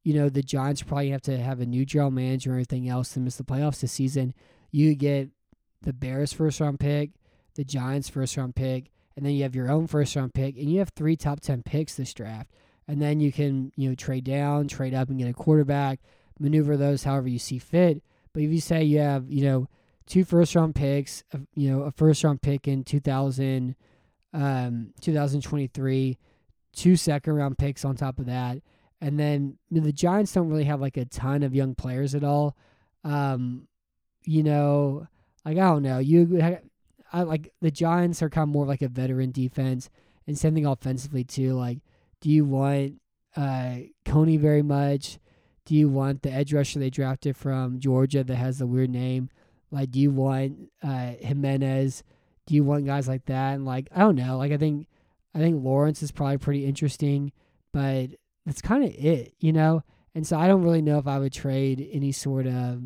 you 0.04 0.12
know, 0.12 0.28
the 0.28 0.42
Giants 0.42 0.82
probably 0.82 1.10
have 1.10 1.22
to 1.22 1.38
have 1.38 1.60
a 1.60 1.66
new 1.66 1.84
general 1.84 2.10
manager 2.10 2.52
or 2.52 2.56
anything 2.56 2.88
else 2.88 3.14
to 3.14 3.20
miss 3.20 3.36
the 3.36 3.42
playoffs 3.42 3.80
this 3.80 3.92
season. 3.92 4.34
You 4.70 4.94
get 4.94 5.30
the 5.80 5.94
Bears 5.94 6.32
first 6.32 6.60
round 6.60 6.78
pick, 6.78 7.10
the 7.54 7.64
Giants 7.64 8.10
first 8.10 8.36
round 8.36 8.54
pick, 8.54 8.90
and 9.16 9.24
then 9.24 9.32
you 9.32 9.42
have 9.44 9.54
your 9.54 9.70
own 9.70 9.86
first 9.86 10.14
round 10.14 10.34
pick, 10.34 10.56
and 10.56 10.70
you 10.70 10.78
have 10.78 10.90
three 10.90 11.16
top 11.16 11.40
10 11.40 11.62
picks 11.62 11.94
this 11.94 12.12
draft. 12.12 12.50
And 12.86 13.00
then 13.00 13.18
you 13.18 13.32
can, 13.32 13.72
you 13.76 13.88
know, 13.88 13.94
trade 13.94 14.24
down, 14.24 14.68
trade 14.68 14.92
up, 14.92 15.08
and 15.08 15.18
get 15.18 15.28
a 15.28 15.32
quarterback, 15.32 16.00
maneuver 16.38 16.76
those 16.76 17.04
however 17.04 17.28
you 17.28 17.38
see 17.38 17.58
fit. 17.58 18.02
But 18.34 18.42
if 18.42 18.50
you 18.50 18.60
say 18.60 18.84
you 18.84 18.98
have, 18.98 19.30
you 19.30 19.44
know, 19.44 19.68
two 20.06 20.24
first 20.24 20.54
round 20.54 20.74
picks, 20.74 21.24
you 21.54 21.70
know, 21.70 21.82
a 21.82 21.90
first 21.90 22.22
round 22.24 22.42
pick 22.42 22.68
in 22.68 22.84
2000, 22.84 23.74
um, 24.34 24.92
2023, 25.00 26.18
two 26.74 26.96
second 26.96 27.32
round 27.32 27.56
picks 27.56 27.86
on 27.86 27.96
top 27.96 28.18
of 28.18 28.26
that. 28.26 28.58
And 29.04 29.20
then 29.20 29.58
the 29.70 29.92
Giants 29.92 30.32
don't 30.32 30.48
really 30.48 30.64
have 30.64 30.80
like 30.80 30.96
a 30.96 31.04
ton 31.04 31.42
of 31.42 31.54
young 31.54 31.74
players 31.74 32.14
at 32.14 32.24
all. 32.24 32.56
Um, 33.04 33.68
you 34.24 34.42
know, 34.42 35.06
like 35.44 35.58
I 35.58 35.62
don't 35.62 35.82
know. 35.82 35.98
You 35.98 36.60
I 37.12 37.22
like 37.22 37.52
the 37.60 37.70
Giants 37.70 38.22
are 38.22 38.30
kind 38.30 38.48
of 38.48 38.52
more 38.52 38.66
like 38.66 38.82
a 38.82 38.88
veteran 38.88 39.30
defense 39.30 39.90
and 40.26 40.38
same 40.38 40.54
thing 40.54 40.66
offensively 40.66 41.24
too. 41.24 41.52
Like, 41.52 41.80
do 42.20 42.30
you 42.30 42.44
want 42.44 43.00
uh 43.36 43.76
Coney 44.06 44.38
very 44.38 44.62
much? 44.62 45.18
Do 45.66 45.74
you 45.74 45.88
want 45.88 46.22
the 46.22 46.32
edge 46.32 46.52
rusher 46.52 46.78
they 46.78 46.90
drafted 46.90 47.36
from 47.36 47.80
Georgia 47.80 48.24
that 48.24 48.36
has 48.36 48.58
the 48.58 48.66
weird 48.66 48.90
name? 48.90 49.28
Like, 49.70 49.90
do 49.90 50.00
you 50.00 50.10
want 50.10 50.70
uh 50.82 51.12
Jimenez? 51.20 52.04
do 52.46 52.54
you 52.54 52.64
want 52.64 52.86
guys 52.86 53.08
like 53.08 53.26
that? 53.26 53.54
And 53.54 53.64
like 53.64 53.88
I 53.94 54.00
don't 54.00 54.16
know, 54.16 54.38
like 54.38 54.52
I 54.52 54.56
think 54.56 54.86
I 55.34 55.38
think 55.38 55.62
Lawrence 55.62 56.02
is 56.02 56.12
probably 56.12 56.38
pretty 56.38 56.66
interesting, 56.66 57.32
but 57.72 58.10
that's 58.46 58.62
kind 58.62 58.84
of 58.84 58.90
it, 58.90 59.34
you 59.38 59.52
know. 59.52 59.82
And 60.14 60.26
so 60.26 60.38
I 60.38 60.46
don't 60.46 60.62
really 60.62 60.82
know 60.82 60.98
if 60.98 61.06
I 61.06 61.18
would 61.18 61.32
trade 61.32 61.88
any 61.92 62.12
sort 62.12 62.46
of 62.46 62.82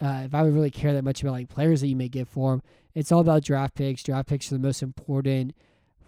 uh, 0.00 0.22
if 0.24 0.34
I 0.34 0.42
would 0.42 0.54
really 0.54 0.70
care 0.70 0.92
that 0.92 1.04
much 1.04 1.22
about 1.22 1.32
like 1.32 1.48
players 1.48 1.80
that 1.80 1.88
you 1.88 1.96
may 1.96 2.08
get 2.08 2.28
for 2.28 2.52
them. 2.52 2.62
It's 2.94 3.10
all 3.10 3.20
about 3.20 3.44
draft 3.44 3.74
picks. 3.74 4.02
Draft 4.02 4.28
picks 4.28 4.50
are 4.50 4.56
the 4.56 4.66
most 4.66 4.82
important 4.82 5.54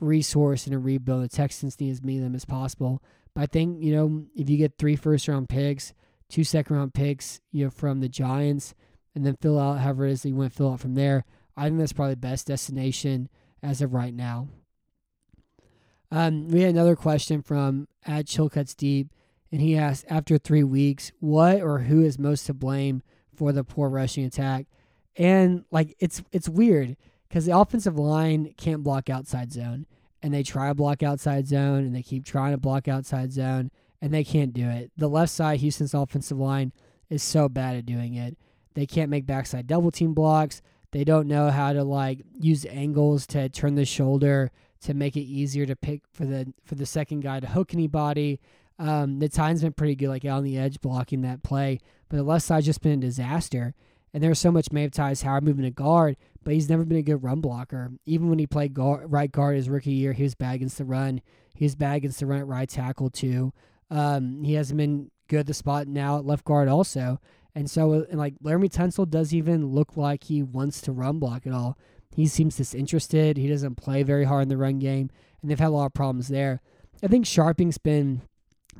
resource 0.01 0.67
in 0.67 0.73
a 0.73 0.79
rebuild. 0.79 1.25
The 1.25 1.29
Texans 1.29 1.79
need 1.81 1.91
as 1.91 2.03
many 2.03 2.19
of 2.19 2.25
them 2.25 2.35
as 2.35 2.45
possible. 2.45 3.03
But 3.35 3.43
I 3.43 3.47
think 3.47 3.83
you 3.83 3.95
know 3.95 4.27
if 4.35 4.51
you 4.51 4.57
get 4.57 4.79
three 4.79 4.97
first 4.97 5.29
round 5.29 5.49
picks, 5.49 5.93
two 6.29 6.45
second 6.45 6.77
round 6.77 6.95
picks, 6.95 7.41
you 7.53 7.65
know 7.65 7.71
from 7.71 8.01
the 8.01 8.09
Giants, 8.09 8.75
and 9.15 9.25
then 9.25 9.37
fill 9.41 9.59
out 9.59 9.79
however 9.79 10.07
it 10.07 10.13
is 10.13 10.23
that 10.23 10.29
you 10.29 10.37
want 10.37 10.53
to 10.53 10.57
fill 10.57 10.73
out 10.73 10.81
from 10.81 10.95
there. 10.95 11.25
I 11.57 11.65
think 11.65 11.79
that's 11.79 11.93
probably 11.93 12.15
the 12.15 12.21
best 12.21 12.47
destination 12.47 13.29
as 13.63 13.83
of 13.83 13.93
right 13.93 14.15
now. 14.15 14.49
Um, 16.11 16.49
we 16.49 16.63
had 16.63 16.71
another 16.71 16.97
question 16.97 17.43
from 17.43 17.89
at 18.05 18.27
Chilcuts 18.27 18.77
Deep, 18.77 19.09
and 19.53 19.61
he 19.61 19.77
asked, 19.77 20.05
after 20.09 20.39
three 20.39 20.65
weeks, 20.65 21.13
what 21.21 21.61
or 21.61 21.81
who 21.81 22.03
is 22.03 22.19
most 22.19 22.47
to 22.47 22.55
blame 22.55 23.03
for 23.35 23.53
the 23.53 23.65
poor 23.65 23.89
rushing 23.89 24.25
attack? 24.25 24.67
And 25.17 25.65
like 25.71 25.97
it's 25.99 26.23
it's 26.33 26.49
weird 26.49 26.97
because 27.29 27.47
the 27.47 27.57
offensive 27.57 27.99
line 27.99 28.55
can't 28.57 28.83
block 28.83 29.11
outside 29.11 29.53
zone, 29.53 29.87
and 30.23 30.33
they 30.33 30.43
try 30.43 30.69
to 30.69 30.75
block 30.75 31.03
outside 31.03 31.47
zone, 31.47 31.85
and 31.85 31.95
they 31.95 32.03
keep 32.03 32.25
trying 32.25 32.53
to 32.53 32.59
block 32.59 32.89
outside 32.89 33.33
zone, 33.33 33.71
and 34.01 34.13
they 34.13 34.25
can't 34.25 34.53
do 34.53 34.69
it. 34.69 34.91
The 34.97 35.09
left 35.09 35.33
side, 35.33 35.61
Houston's 35.61 35.95
offensive 35.95 36.39
line, 36.39 36.73
is 37.09 37.23
so 37.23 37.49
bad 37.49 37.77
at 37.77 37.87
doing 37.87 38.15
it. 38.15 38.37
They 38.75 38.87
can't 38.87 39.11
make 39.11 39.27
backside 39.27 39.67
double 39.67 39.91
team 39.91 40.15
blocks. 40.15 40.63
They 40.93 41.05
don't 41.05 41.29
know 41.29 41.51
how 41.51 41.73
to 41.73 41.85
like 41.85 42.21
use 42.39 42.65
angles 42.67 43.27
to 43.29 43.49
turn 43.49 43.75
the 43.75 43.85
shoulder 43.85 44.51
to 44.83 44.95
make 44.95 45.17
it 45.17 45.23
easier 45.23 45.67
to 45.67 45.77
pick 45.77 46.03
for 46.13 46.25
the 46.25 46.53
for 46.65 46.75
the 46.75 46.87
second 46.87 47.21
guy 47.21 47.41
to 47.41 47.47
hook 47.47 47.75
anybody. 47.75 48.41
Um, 48.79 49.19
the 49.19 49.29
time's 49.29 49.63
been 49.63 49.75
pretty 49.75 49.95
good, 49.95 50.09
like 50.09 50.25
on 50.25 50.43
the 50.43 50.57
edge 50.57 50.81
blocking 50.81 51.21
that 51.23 51.43
play, 51.43 51.81
but 52.09 52.17
the 52.17 52.23
left 52.23 52.47
side's 52.47 52.67
just 52.67 52.81
been 52.81 52.99
a 52.99 53.03
disaster. 53.03 53.75
And 54.13 54.23
there's 54.23 54.39
so 54.39 54.51
much 54.51 54.73
Maeve 54.73 54.97
Howard 54.97 55.45
moving 55.45 55.65
to 55.65 55.71
guard, 55.71 56.17
but 56.43 56.55
he's 56.55 56.69
never 56.69 56.85
been 56.85 56.99
a 56.99 57.03
good 57.03 57.23
run 57.23 57.41
blocker. 57.41 57.93
Even 58.07 58.29
when 58.29 58.39
he 58.39 58.47
played 58.47 58.75
guard, 58.75 59.11
right 59.13 59.31
guard 59.31 59.57
his 59.57 59.69
rookie 59.69 59.93
year, 59.93 60.15
he 60.15 60.25
was 60.25 60.35
bad 60.35 60.57
against 60.57 60.79
the 60.79 60.85
run. 60.85 61.21
He 61.55 61.65
was 61.65 61.77
bad 61.77 61.99
against 61.99 62.19
the 62.19 62.27
run 62.27 62.41
at 62.41 62.47
right 62.47 62.69
tackle 62.69 63.11
too. 63.11 63.53
Um, 63.91 64.43
he 64.43 64.55
hasn't 64.55 64.79
been 64.79 65.11
good 65.29 65.41
at 65.41 65.47
the 65.47 65.55
spot 65.55 65.87
now 65.87 66.19
at 66.19 66.25
left 66.25 66.45
guard 66.45 66.69
also. 66.69 67.21
And 67.55 67.71
so, 67.71 67.93
uh, 67.93 68.03
and 68.11 68.19
like 68.19 68.35
Laremy 68.43 68.71
Tunsil 68.71 69.09
does 69.09 69.35
even 69.35 69.67
look 69.67 69.97
like 69.97 70.25
he 70.25 70.43
wants 70.43 70.81
to 70.83 70.93
run 70.93 71.19
block 71.19 71.47
at 71.47 71.53
all. 71.53 71.77
He 72.15 72.27
seems 72.27 72.57
disinterested. 72.57 73.37
He 73.37 73.49
doesn't 73.49 73.77
play 73.77 74.03
very 74.03 74.25
hard 74.25 74.43
in 74.43 74.49
the 74.49 74.57
run 74.57 74.79
game, 74.79 75.11
and 75.41 75.51
they've 75.51 75.59
had 75.59 75.69
a 75.69 75.71
lot 75.71 75.87
of 75.87 75.95
problems 75.95 76.29
there. 76.29 76.61
I 77.03 77.07
think 77.07 77.25
Scharping's 77.25 77.79
been 77.79 78.23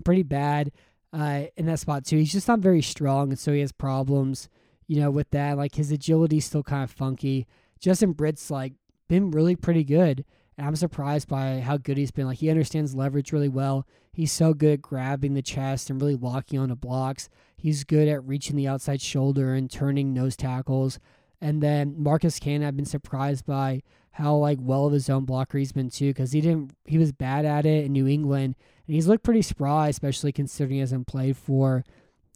pretty 0.05 0.23
bad 0.23 0.73
uh, 1.13 1.45
in 1.57 1.67
that 1.67 1.79
spot 1.79 2.05
too. 2.05 2.19
He's 2.19 2.33
just 2.33 2.49
not 2.49 2.61
very 2.61 2.83
strong, 2.83 3.31
and 3.31 3.39
so 3.39 3.53
he 3.53 3.61
has 3.61 3.73
problems, 3.73 4.49
you 4.87 5.01
know, 5.01 5.11
with 5.11 5.31
that. 5.31 5.57
Like 5.57 5.77
his 5.77 5.91
agility's 5.91 6.45
still 6.45 6.63
kind 6.63 6.85
of 6.85 6.91
funky. 6.91 7.47
Justin 7.79 8.13
Britt's 8.13 8.51
like 8.51 8.75
been 9.09 9.31
really 9.31 9.57
pretty 9.57 9.85
good. 9.85 10.25
And 10.57 10.67
I'm 10.67 10.77
surprised 10.77 11.27
by 11.27 11.61
how 11.61 11.79
good 11.79 11.97
he's 11.97 12.11
been. 12.11 12.27
Like 12.27 12.39
he 12.39 12.51
understands 12.51 12.95
leverage 12.95 13.33
really 13.33 13.49
well. 13.49 13.87
He's 14.13 14.31
so 14.31 14.53
good 14.53 14.75
at 14.75 14.83
grabbing 14.83 15.33
the 15.33 15.41
chest 15.41 15.89
and 15.89 16.01
really 16.01 16.17
locking 16.17 16.59
onto 16.59 16.75
blocks. 16.75 17.31
He's 17.57 17.85
good 17.85 18.09
at 18.09 18.23
reaching 18.27 18.57
the 18.57 18.69
outside 18.69 19.01
shoulder 19.01 19.55
and 19.55 19.71
turning 19.71 20.13
nose 20.13 20.37
tackles. 20.37 20.99
And 21.41 21.63
then 21.63 21.95
Marcus 21.97 22.39
Cannon, 22.39 22.69
I've 22.69 22.77
been 22.77 22.85
surprised 22.85 23.47
by 23.47 23.83
how 24.13 24.35
like 24.37 24.59
well 24.61 24.87
of 24.87 24.93
a 24.93 25.01
zone 25.01 25.25
blocker 25.25 25.59
he's 25.59 25.73
been 25.73 25.89
too, 25.89 26.11
because 26.11 26.33
he 26.33 26.41
didn't 26.41 26.73
he 26.85 26.99
was 26.99 27.13
bad 27.13 27.45
at 27.45 27.65
it 27.65 27.87
in 27.87 27.93
New 27.93 28.07
England, 28.07 28.57
and 28.87 28.95
he's 28.95 29.07
looked 29.07 29.25
pretty 29.25 29.43
spry, 29.43 29.89
especially 29.89 30.33
considering 30.33 30.75
he 30.75 30.81
hasn't 30.81 31.07
played 31.07 31.37
for, 31.37 31.85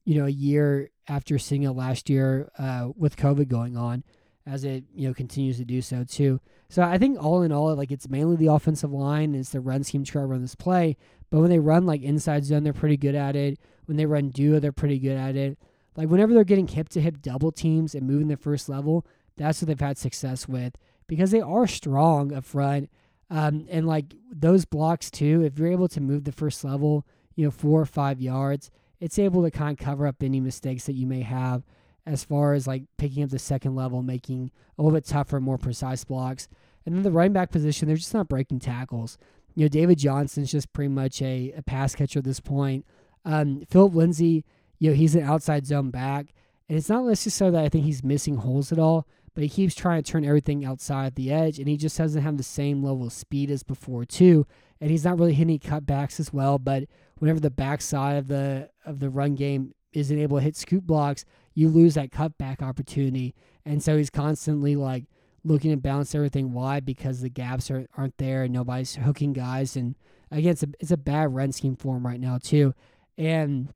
you 0.05 0.19
know, 0.19 0.27
a 0.27 0.31
year 0.31 0.91
after 1.09 1.39
seeing 1.39 1.65
it 1.65 1.71
last 1.71 2.09
year 2.09 2.51
uh, 2.59 2.89
with 2.97 3.17
COVID 3.17 3.49
going 3.49 3.77
on, 3.77 4.05
as 4.47 4.65
it 4.65 4.85
you 4.95 5.09
know 5.09 5.15
continues 5.15 5.59
to 5.59 5.65
do 5.65 5.83
so 5.83 6.05
too. 6.05 6.41
So 6.69 6.83
I 6.83 6.97
think 6.97 7.23
all 7.23 7.43
in 7.43 7.53
all, 7.53 7.75
like 7.75 7.93
it's 7.93 8.09
mainly 8.09 8.37
the 8.37 8.53
offensive 8.53 8.93
line, 8.93 9.35
it's 9.35 9.51
the 9.51 9.61
run 9.61 9.85
scheme 9.85 10.05
to 10.05 10.13
to 10.13 10.21
run 10.21 10.43
this 10.43 10.55
play. 10.55 10.97
But 11.31 11.41
when 11.41 11.51
they 11.51 11.59
run 11.59 11.85
like 11.85 12.03
inside 12.03 12.45
zone, 12.45 12.63
they're 12.63 12.73
pretty 12.73 12.97
good 12.97 13.15
at 13.15 13.37
it. 13.37 13.59
When 13.87 13.97
they 13.97 14.07
run 14.07 14.31
duo, 14.31 14.61
they're 14.61 14.73
pretty 14.73 14.99
good 14.99 15.17
at 15.17 15.37
it. 15.37 15.59
Like 15.97 16.09
whenever 16.09 16.35
they're 16.35 16.45
getting 16.45 16.69
hip 16.69 16.89
to 16.91 17.01
hip 17.01 17.23
double 17.23 17.53
teams 17.53 17.95
and 17.95 18.07
moving 18.07 18.29
the 18.29 18.37
first 18.37 18.69
level, 18.69 19.07
that's 19.37 19.61
what 19.61 19.69
they've 19.69 19.81
had 19.81 19.99
success 19.99 20.49
with 20.49 20.77
because 21.07 21.31
they 21.31 21.41
are 21.41 21.67
strong 21.67 22.33
up 22.33 22.45
front. 22.45 22.91
Um, 23.31 23.67
and 23.69 23.87
like 23.87 24.15
those 24.31 24.65
blocks 24.65 25.11
too, 25.11 25.43
if 25.43 25.59
you're 25.59 25.73
able 25.73 25.89
to 25.89 26.01
move 26.01 26.25
the 26.25 26.33
first 26.33 26.65
level, 26.65 27.07
you 27.35 27.45
know, 27.45 27.51
four 27.51 27.81
or 27.81 27.87
five 27.87 28.21
yards, 28.21 28.71
it's 29.01 29.19
able 29.19 29.43
to 29.43 29.51
kind 29.51 29.79
of 29.79 29.85
cover 29.85 30.07
up 30.07 30.23
any 30.23 30.41
mistakes 30.41 30.87
that 30.87 30.95
you 30.95 31.07
may 31.07 31.23
have 31.23 31.65
as 32.07 32.23
far 32.23 32.55
as 32.55 32.67
like 32.67 32.85
picking 32.97 33.23
up 33.23 33.31
the 33.31 33.39
second 33.39 33.75
level, 33.75 34.03
making 34.03 34.51
a 34.79 34.83
little 34.83 34.97
bit 34.97 35.07
tougher, 35.07 35.41
more 35.41 35.59
precise 35.59 36.05
blocks. 36.05 36.49
And 36.85 36.95
then 36.95 37.03
the 37.03 37.11
running 37.11 37.33
back 37.33 37.51
position, 37.51 37.89
they're 37.89 37.97
just 37.97 38.15
not 38.15 38.29
breaking 38.29 38.61
tackles. 38.61 39.17
You 39.55 39.65
know, 39.65 39.69
David 39.69 39.99
Johnson's 39.99 40.51
just 40.51 40.73
pretty 40.73 40.89
much 40.89 41.23
a, 41.23 41.53
a 41.57 41.63
pass 41.63 41.95
catcher 41.95 42.19
at 42.19 42.25
this 42.25 42.41
point. 42.41 42.85
Um, 43.25 43.63
Phillip 43.71 43.95
Lindsay, 43.95 44.45
you 44.79 44.91
know, 44.91 44.97
he's 44.97 45.15
an 45.15 45.23
outside 45.23 45.67
zone 45.67 45.91
back. 45.91 46.33
And 46.69 46.79
it's 46.79 46.89
not 46.89 47.05
necessarily 47.05 47.57
that 47.57 47.65
I 47.65 47.69
think 47.69 47.85
he's 47.85 48.03
missing 48.03 48.37
holes 48.37 48.73
at 48.73 48.79
all, 48.79 49.07
but 49.35 49.43
he 49.43 49.51
keeps 49.51 49.75
trying 49.75 50.03
to 50.03 50.11
turn 50.11 50.25
everything 50.25 50.65
outside 50.65 51.15
the 51.15 51.33
edge, 51.33 51.59
and 51.59 51.69
he 51.69 51.77
just 51.77 51.99
doesn't 51.99 52.23
have 52.23 52.37
the 52.37 52.43
same 52.43 52.83
level 52.83 53.07
of 53.07 53.13
speed 53.13 53.51
as 53.51 53.63
before 53.63 54.05
too. 54.05 54.47
And 54.81 54.91
he's 54.91 55.05
not 55.05 55.19
really 55.19 55.35
hitting 55.35 55.59
cutbacks 55.59 56.19
as 56.21 56.33
well. 56.33 56.59
But 56.59 56.85
whenever 57.19 57.41
the 57.41 57.51
backside 57.51 58.17
of 58.17 58.29
the 58.29 58.71
of 58.85 59.01
the 59.01 59.11
run 59.11 59.35
game 59.35 59.75
isn't 59.93 60.19
able 60.19 60.39
to 60.39 60.43
hit 60.45 60.57
scoop 60.57 60.85
blocks, 60.85 61.25
you 61.55 61.69
lose 61.69 61.95
that 61.95 62.11
cutback 62.11 62.63
opportunity. 62.63 63.35
And 63.65 63.83
so 63.83 63.97
he's 63.97 64.11
constantly 64.11 64.77
like 64.77 65.05
looking 65.45 65.71
to 65.71 65.77
balance 65.77 66.15
everything 66.15 66.53
wide 66.53 66.85
because 66.85 67.21
the 67.21 67.29
gaps 67.29 67.71
are, 67.71 67.87
aren't 67.97 68.19
there 68.19 68.43
and 68.43 68.53
nobody's 68.53 68.97
hooking 68.97 69.33
guys. 69.33 69.77
And 69.77 69.95
again, 70.31 70.53
it's 70.53 70.63
a, 70.63 70.69
it's 70.81 70.91
a 70.91 70.97
bad 70.97 71.35
run 71.35 71.53
scheme 71.53 71.77
for 71.77 71.97
him 71.97 72.07
right 72.07 72.21
now, 72.21 72.39
too. 72.39 72.75
And, 73.17 73.73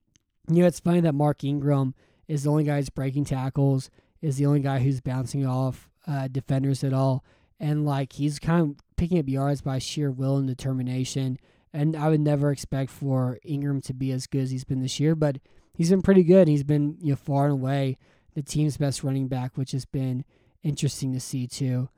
you 0.49 0.63
know, 0.63 0.67
it's 0.67 0.81
funny 0.81 1.01
that 1.01 1.15
Mark 1.15 1.45
Ingram 1.45 1.95
is 2.27 2.45
the 2.45 2.51
only 2.51 2.65
guy 2.65 2.77
who's 2.77 2.91
breaking 2.91 3.25
tackles, 3.25 3.91
is 4.21 4.37
the 4.37 4.47
only 4.47 4.61
guy 4.61 4.79
who's 4.81 5.01
bouncing 5.01 5.47
off 5.47 5.89
uh, 6.07 6.29
defenders 6.29 6.83
at 6.85 6.93
all. 6.93 7.25
And, 7.61 7.85
like, 7.85 8.13
he's 8.15 8.39
kind 8.39 8.63
of 8.63 8.77
picking 8.97 9.19
up 9.19 9.29
yards 9.29 9.63
by 9.63 9.79
sheer 9.79 10.11
will 10.11 10.37
and 10.37 10.47
determination. 10.47 11.39
And 11.73 11.97
I 11.97 12.09
would 12.09 12.21
never 12.21 12.51
expect 12.51 12.91
for 12.91 13.39
Ingram 13.45 13.81
to 13.83 13.95
be 13.95 14.13
as 14.13 14.27
good 14.27 14.43
as 14.43 14.51
he's 14.51 14.65
been 14.65 14.81
this 14.81 15.01
year, 15.01 15.15
but 15.15 15.39
he's 15.75 15.91
been 15.91 16.03
pretty 16.03 16.23
good. 16.23 16.49
He's 16.49 16.65
been, 16.65 16.97
you 17.01 17.11
know, 17.11 17.17
far 17.17 17.45
and 17.45 17.53
away 17.53 17.99
the 18.35 18.43
team's 18.43 18.77
best 18.77 19.03
running 19.03 19.27
back, 19.29 19.57
which 19.57 19.73
has 19.73 19.85
been 19.85 20.25
interesting 20.63 21.13
to 21.13 21.21
see 21.21 21.47
too. 21.47 21.89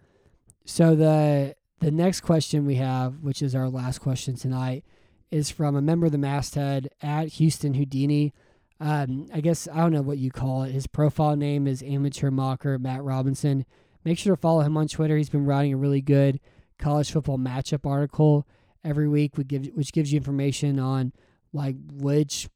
So 0.65 0.95
the 0.95 1.55
the 1.81 1.91
next 1.91 2.21
question 2.21 2.67
we 2.67 2.77
have, 2.77 3.21
which 3.21 3.43
is 3.43 3.55
our 3.55 3.69
last 3.69 4.01
question 4.01 4.37
tonight, 4.37 4.85
is 5.31 5.51
from 5.51 5.77
a 5.77 5.83
member 5.83 6.07
of 6.07 6.13
the 6.13 6.19
masthead 6.19 6.89
at 7.03 7.29
Houston 7.29 7.75
Houdini. 7.75 8.33
Um, 8.81 9.27
I 9.33 9.41
guess 9.41 9.69
I 9.69 9.77
don't 9.77 9.93
know 9.93 10.03
what 10.03 10.19
you 10.19 10.31
call 10.31 10.63
it. 10.63 10.73
His 10.73 10.87
profile 10.87 11.37
name 11.37 11.67
is 11.67 11.83
Amateur 11.83 12.31
Mocker 12.31 12.79
Matt 12.79 13.03
Robinson. 13.03 13.67
Make 14.05 14.19
sure 14.19 14.35
to 14.35 14.41
follow 14.41 14.61
him 14.61 14.77
on 14.77 14.89
Twitter. 14.89 15.17
He's 15.17 15.29
been 15.29 15.45
writing 15.45 15.75
a 15.75 15.77
really 15.77 16.01
good 16.01 16.41
college 16.79 17.11
football 17.13 17.39
matchup 17.39 17.89
article 17.89 18.47
every 18.83 19.09
week, 19.09 19.37
which 19.37 19.49
gives 19.49 19.69
which 19.71 19.93
gives 19.93 20.13
you 20.13 20.17
information 20.17 20.79
on 20.79 21.13
like 21.53 21.77
which 21.93 22.49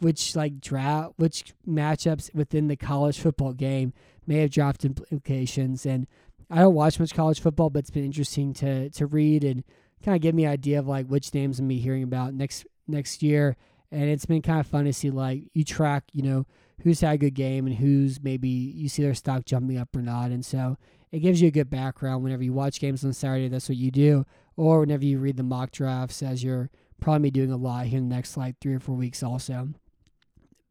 which 0.00 0.36
like 0.36 0.60
draft 0.60 1.12
which 1.16 1.54
matchups 1.66 2.34
within 2.34 2.68
the 2.68 2.76
college 2.76 3.18
football 3.18 3.52
game 3.52 3.92
may 4.26 4.40
have 4.40 4.50
draft 4.50 4.84
implications 4.84 5.86
and 5.86 6.06
I 6.50 6.58
don't 6.58 6.74
watch 6.74 7.00
much 7.00 7.14
college 7.14 7.40
football 7.40 7.70
but 7.70 7.80
it's 7.80 7.90
been 7.90 8.04
interesting 8.04 8.52
to 8.54 8.90
to 8.90 9.06
read 9.06 9.44
and 9.44 9.64
kind 10.04 10.16
of 10.16 10.22
give 10.22 10.34
me 10.34 10.44
an 10.44 10.52
idea 10.52 10.78
of 10.78 10.86
like 10.86 11.06
which 11.06 11.32
names 11.34 11.58
I'm 11.58 11.68
be 11.68 11.78
hearing 11.78 12.02
about 12.02 12.34
next 12.34 12.66
next 12.86 13.22
year. 13.22 13.56
And 13.90 14.04
it's 14.10 14.26
been 14.26 14.42
kind 14.42 14.60
of 14.60 14.66
fun 14.66 14.84
to 14.84 14.92
see 14.92 15.10
like 15.10 15.44
you 15.54 15.64
track 15.64 16.04
you 16.12 16.22
know 16.22 16.46
who's 16.82 17.00
had 17.00 17.14
a 17.14 17.18
good 17.18 17.34
game 17.34 17.66
and 17.66 17.76
who's 17.76 18.22
maybe 18.22 18.48
you 18.48 18.88
see 18.88 19.02
their 19.02 19.14
stock 19.14 19.44
jumping 19.44 19.78
up 19.78 19.94
or 19.96 20.02
not. 20.02 20.30
And 20.30 20.44
so 20.44 20.76
it 21.12 21.20
gives 21.20 21.40
you 21.40 21.48
a 21.48 21.52
good 21.52 21.70
background 21.70 22.22
whenever 22.22 22.42
you 22.42 22.52
watch 22.52 22.80
games 22.80 23.04
on 23.04 23.12
Saturday 23.12 23.48
that's 23.48 23.68
what 23.68 23.78
you 23.78 23.90
do. 23.90 24.24
Or 24.56 24.80
whenever 24.80 25.04
you 25.04 25.18
read 25.18 25.36
the 25.36 25.42
mock 25.42 25.70
drafts 25.70 26.22
as 26.22 26.42
you're 26.42 26.70
probably 27.00 27.30
doing 27.30 27.52
a 27.52 27.56
lot 27.56 27.86
here 27.86 27.98
in 27.98 28.08
the 28.08 28.14
next 28.14 28.36
like 28.36 28.56
three 28.60 28.74
or 28.74 28.80
four 28.80 28.94
weeks 28.94 29.22
also. 29.22 29.68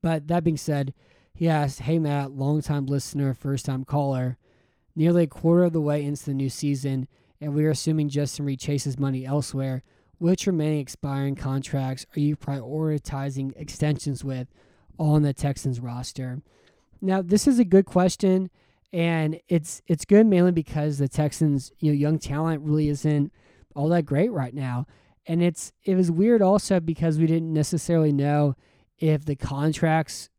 But 0.01 0.27
that 0.27 0.43
being 0.43 0.57
said, 0.57 0.93
he 1.33 1.49
asked, 1.49 1.81
Hey 1.81 1.99
Matt, 1.99 2.31
longtime 2.31 2.85
listener, 2.85 3.33
first 3.33 3.65
time 3.65 3.83
caller, 3.83 4.37
nearly 4.95 5.23
a 5.23 5.27
quarter 5.27 5.63
of 5.63 5.73
the 5.73 5.81
way 5.81 6.03
into 6.03 6.25
the 6.25 6.33
new 6.33 6.49
season, 6.49 7.07
and 7.45 7.53
we 7.53 7.63
are 7.65 7.69
assuming 7.69 8.09
Justin 8.09 8.43
Reid 8.43 8.59
chases 8.59 8.97
money 8.97 9.23
elsewhere. 9.23 9.83
Which 10.17 10.47
remaining 10.47 10.79
expiring 10.79 11.35
contracts 11.35 12.03
are 12.15 12.19
you 12.19 12.35
prioritizing 12.35 13.53
extensions 13.55 14.23
with 14.23 14.47
on 14.97 15.21
the 15.21 15.31
Texans 15.31 15.79
roster? 15.79 16.41
Now, 17.01 17.21
this 17.21 17.47
is 17.47 17.59
a 17.59 17.65
good 17.65 17.85
question, 17.85 18.49
and 18.91 19.39
it's 19.47 19.83
it's 19.85 20.05
good 20.05 20.25
mainly 20.25 20.53
because 20.53 20.97
the 20.97 21.07
Texans, 21.07 21.71
you 21.79 21.91
know, 21.91 21.95
young 21.95 22.17
talent 22.17 22.63
really 22.63 22.89
isn't 22.89 23.31
all 23.75 23.89
that 23.89 24.07
great 24.07 24.31
right 24.31 24.53
now. 24.55 24.87
And 25.27 25.43
it's 25.43 25.71
it 25.83 25.93
was 25.93 26.09
weird 26.09 26.41
also 26.41 26.79
because 26.79 27.19
we 27.19 27.27
didn't 27.27 27.53
necessarily 27.53 28.11
know 28.11 28.55
if 28.97 29.23
the 29.25 29.35
contracts 29.35 30.31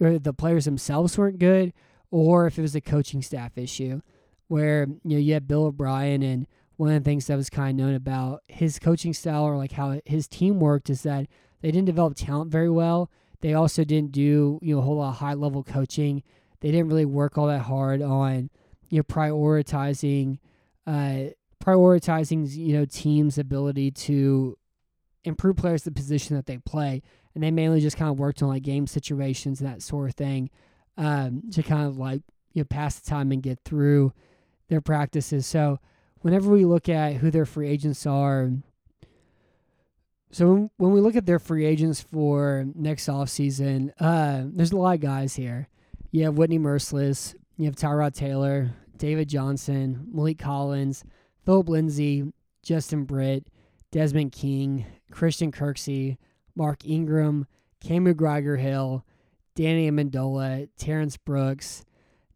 or 0.00 0.18
the 0.18 0.32
players 0.32 0.64
themselves 0.64 1.18
weren't 1.18 1.38
good 1.38 1.74
or 2.10 2.46
if 2.46 2.58
it 2.58 2.62
was 2.62 2.74
a 2.74 2.80
coaching 2.80 3.20
staff 3.20 3.58
issue 3.58 4.00
where 4.48 4.86
you 5.04 5.16
know 5.16 5.18
you 5.18 5.34
had 5.34 5.48
Bill 5.48 5.66
O'Brien 5.66 6.22
and 6.22 6.46
one 6.76 6.90
of 6.90 7.02
the 7.02 7.08
things 7.08 7.26
that 7.26 7.36
was 7.36 7.50
kind 7.50 7.78
of 7.78 7.86
known 7.86 7.94
about 7.94 8.42
his 8.48 8.78
coaching 8.78 9.12
style 9.12 9.44
or 9.44 9.56
like 9.56 9.72
how 9.72 10.00
his 10.04 10.26
team 10.26 10.58
worked 10.58 10.90
is 10.90 11.02
that 11.02 11.26
they 11.60 11.70
didn't 11.70 11.86
develop 11.86 12.16
talent 12.16 12.50
very 12.50 12.70
well. 12.70 13.10
They 13.40 13.54
also 13.54 13.84
didn't 13.84 14.12
do 14.12 14.58
you 14.62 14.74
know 14.74 14.80
a 14.80 14.84
whole 14.84 14.96
lot 14.96 15.10
of 15.10 15.16
high 15.16 15.34
level 15.34 15.62
coaching. 15.62 16.22
They 16.60 16.70
didn't 16.70 16.88
really 16.88 17.04
work 17.04 17.36
all 17.38 17.46
that 17.46 17.62
hard 17.62 18.02
on 18.02 18.50
you 18.88 18.98
know 18.98 19.02
prioritizing 19.04 20.38
uh, 20.86 21.30
prioritizing 21.62 22.54
you 22.54 22.74
know 22.74 22.84
teams' 22.84 23.38
ability 23.38 23.90
to 23.90 24.58
improve 25.24 25.56
players 25.56 25.84
the 25.84 25.90
position 25.90 26.36
that 26.36 26.46
they 26.46 26.58
play 26.58 27.02
and 27.34 27.42
they 27.42 27.50
mainly 27.50 27.80
just 27.80 27.96
kind 27.96 28.10
of 28.10 28.18
worked 28.18 28.42
on 28.42 28.48
like 28.48 28.62
game 28.62 28.86
situations 28.86 29.60
and 29.60 29.68
that 29.68 29.82
sort 29.82 30.10
of 30.10 30.14
thing 30.14 30.50
um, 30.96 31.42
to 31.50 31.62
kind 31.62 31.86
of 31.86 31.96
like 31.96 32.22
you 32.52 32.60
know 32.60 32.66
pass 32.66 32.98
the 32.98 33.08
time 33.08 33.32
and 33.32 33.42
get 33.42 33.58
through 33.64 34.12
their 34.68 34.80
practices. 34.80 35.46
So 35.46 35.78
whenever 36.20 36.50
we 36.50 36.64
look 36.64 36.88
at 36.88 37.14
who 37.14 37.30
their 37.30 37.46
free 37.46 37.68
agents 37.68 38.06
are, 38.06 38.50
so 40.30 40.70
when 40.78 40.92
we 40.92 41.00
look 41.00 41.14
at 41.14 41.26
their 41.26 41.38
free 41.38 41.64
agents 41.64 42.00
for 42.00 42.66
next 42.74 43.06
offseason, 43.08 43.92
uh, 44.00 44.42
there's 44.46 44.72
a 44.72 44.76
lot 44.76 44.96
of 44.96 45.00
guys 45.00 45.36
here. 45.36 45.68
You 46.10 46.24
have 46.24 46.36
Whitney 46.36 46.58
Mercilus. 46.58 47.34
You 47.56 47.66
have 47.66 47.76
Tyrod 47.76 48.14
Taylor, 48.14 48.72
David 48.96 49.28
Johnson, 49.28 50.08
Maliek 50.12 50.38
Collins, 50.40 51.04
Phillip 51.44 51.68
Lindsay, 51.68 52.32
Justin 52.64 53.04
Britt, 53.04 53.46
Desmond 53.92 54.32
King, 54.32 54.86
Christian 55.12 55.52
Kirksey, 55.52 56.16
Mark 56.56 56.84
Ingram, 56.84 57.46
Kamu 57.80 58.14
Grugier-Hill, 58.14 59.04
Danny 59.54 59.88
Amendola, 59.88 60.68
Terrence 60.76 61.16
Brooks, 61.16 61.84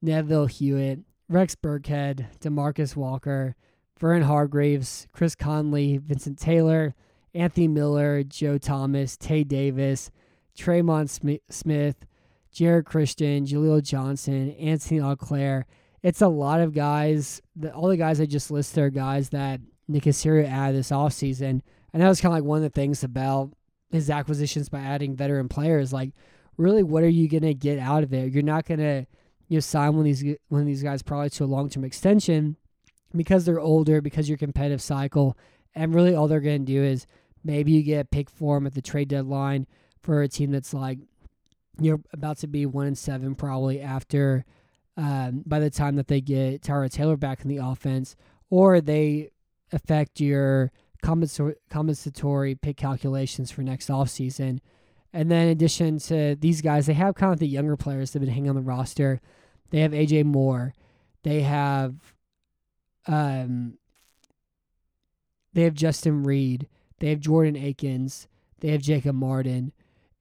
Neville 0.01 0.47
Hewitt, 0.47 1.01
Rex 1.29 1.55
Burkhead, 1.55 2.27
Demarcus 2.41 2.97
Walker, 2.97 3.55
Vernon 4.01 4.23
Hargreaves, 4.23 5.07
Chris 5.12 5.35
Conley, 5.35 5.99
Vincent 5.99 6.38
Taylor, 6.38 6.95
Anthony 7.35 7.69
Miller, 7.69 8.23
Joe 8.23 8.57
Thomas, 8.57 9.17
Tae 9.17 9.45
Davis, 9.45 10.11
Tremon 10.57 11.09
Smith, 11.51 12.07
Geron 12.55 12.85
Christian, 12.85 13.45
Jaleel 13.45 13.83
Johnson, 13.83 14.53
Anthony 14.53 15.01
Auclair. 15.01 15.67
It's 16.03 16.23
a 16.23 16.29
lot 16.29 16.61
of 16.61 16.73
guys. 16.73 17.43
The, 17.57 17.73
all 17.73 17.88
the 17.88 17.97
guys 17.97 18.21
I 18.21 18.27
just 18.27 18.51
listed 18.51 18.83
are 18.83 18.91
guys 18.91 19.29
that 19.31 19.61
Nick 19.87 20.05
Caserio 20.05 20.49
added 20.49 20.77
this 20.77 20.91
offseason. 20.91 21.61
And 21.93 22.03
that 22.03 22.09
was 22.09 22.21
kind 22.21 22.33
of 22.33 22.37
like 22.37 22.45
one 22.45 22.59
of 22.59 22.62
the 22.62 22.71
things 22.71 23.05
about 23.05 23.53
his 23.91 24.09
acquisitions 24.09 24.69
by 24.69 24.81
adding 24.81 25.17
veteran 25.17 25.49
players. 25.49 25.93
Like, 25.93 26.12
really, 26.57 26.83
what 26.83 27.03
are 27.03 27.09
you 27.09 27.29
going 27.29 27.43
to 27.43 27.55
get 27.55 27.79
out 27.79 28.03
of 28.03 28.12
it? 28.12 28.33
You're 28.33 28.43
not 28.43 28.67
going 28.67 28.81
to 28.81 29.07
you 29.49 29.61
sign 29.61 29.93
one 29.95 30.01
of 30.01 30.05
these 30.05 30.37
one 30.49 30.61
of 30.61 30.67
these 30.67 30.83
guys 30.83 31.03
probably 31.03 31.31
to 31.31 31.45
a 31.45 31.47
long 31.47 31.69
term 31.69 31.85
extension 31.85 32.57
because 33.17 33.45
they're 33.45 33.61
older, 33.61 34.01
because 34.01 34.29
your 34.29 34.39
competitive 34.39 34.83
cycle, 34.83 35.37
and 35.75 35.95
really 35.95 36.15
all 36.15 36.29
they're 36.29 36.41
going 36.41 36.65
to 36.67 36.73
do 36.73 36.83
is 36.83 37.07
maybe 37.43 37.73
you 37.73 37.83
get 37.83 38.01
a 38.01 38.05
pick 38.05 38.29
for 38.29 38.57
them 38.57 38.67
at 38.67 38.75
the 38.75 38.83
trade 38.83 39.09
deadline 39.09 39.67
for 40.03 40.23
a 40.23 40.29
team 40.29 40.51
that's 40.51 40.75
like 40.75 40.99
you're 41.81 42.01
about 42.13 42.39
to 42.39 42.47
be 42.47 42.67
one 42.67 42.87
and 42.87 42.99
seven 42.99 43.35
probably 43.35 43.81
after 43.81 44.45
um, 44.97 45.43
by 45.47 45.61
the 45.61 45.71
time 45.71 45.97
that 45.97 46.09
they 46.09 46.21
get 46.21 46.63
Tyrod 46.63 46.93
Taylor 46.93 47.17
back 47.17 47.43
in 47.43 47.49
the 47.49 47.59
offense, 47.59 48.17
or 48.51 48.81
they 48.81 49.31
affect 49.73 50.21
your 50.21 50.73
compensatory 51.03 52.55
pick 52.57 52.77
calculations 52.77 53.51
for 53.51 53.63
next 53.63 53.89
offseason. 53.89 54.59
And 55.13 55.31
then 55.31 55.47
in 55.47 55.49
addition 55.51 55.99
to 56.01 56.37
these 56.37 56.61
guys, 56.61 56.87
they 56.87 56.95
have 56.95 57.15
kind 57.15 57.33
of 57.33 57.39
the 57.39 57.47
younger 57.47 57.77
players 57.77 58.11
that 58.11 58.21
have 58.21 58.27
been 58.27 58.35
hanging 58.35 58.51
on 58.51 58.57
the 58.57 58.63
roster. 58.63 59.21
They 59.70 59.81
have 59.81 59.92
AJ 59.92 60.24
Moore. 60.24 60.74
They 61.22 61.42
have 61.42 61.94
um 63.07 63.78
they 65.52 65.62
have 65.62 65.74
Justin 65.74 66.22
Reid. 66.22 66.68
They 67.00 67.11
have 67.11 67.20
Jordan 67.20 67.57
Akins. 67.57 68.28
They 68.61 68.68
have 68.68 68.83
Jacob 68.83 69.14
Martin. 69.14 69.72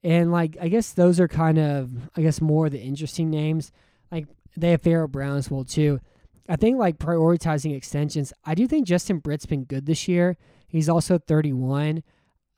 And 0.02 0.30
like 0.30 0.56
I 0.60 0.68
guess 0.68 0.92
those 0.92 1.20
are 1.20 1.28
kind 1.28 1.58
of 1.58 1.90
I 2.16 2.22
guess 2.22 2.40
more 2.40 2.68
the 2.68 2.80
interesting 2.80 3.30
names. 3.30 3.72
Like 4.10 4.26
they 4.56 4.72
have 4.72 4.82
Pharaoh 4.82 5.08
Brown 5.08 5.36
as 5.36 5.50
well 5.50 5.64
too. 5.64 6.00
I 6.48 6.56
think 6.56 6.78
like 6.78 6.98
prioritizing 6.98 7.76
extensions. 7.76 8.32
I 8.44 8.54
do 8.54 8.66
think 8.66 8.86
Justin 8.86 9.18
Britt's 9.18 9.46
been 9.46 9.64
good 9.64 9.86
this 9.86 10.08
year. 10.08 10.36
He's 10.66 10.88
also 10.88 11.18
31. 11.18 12.02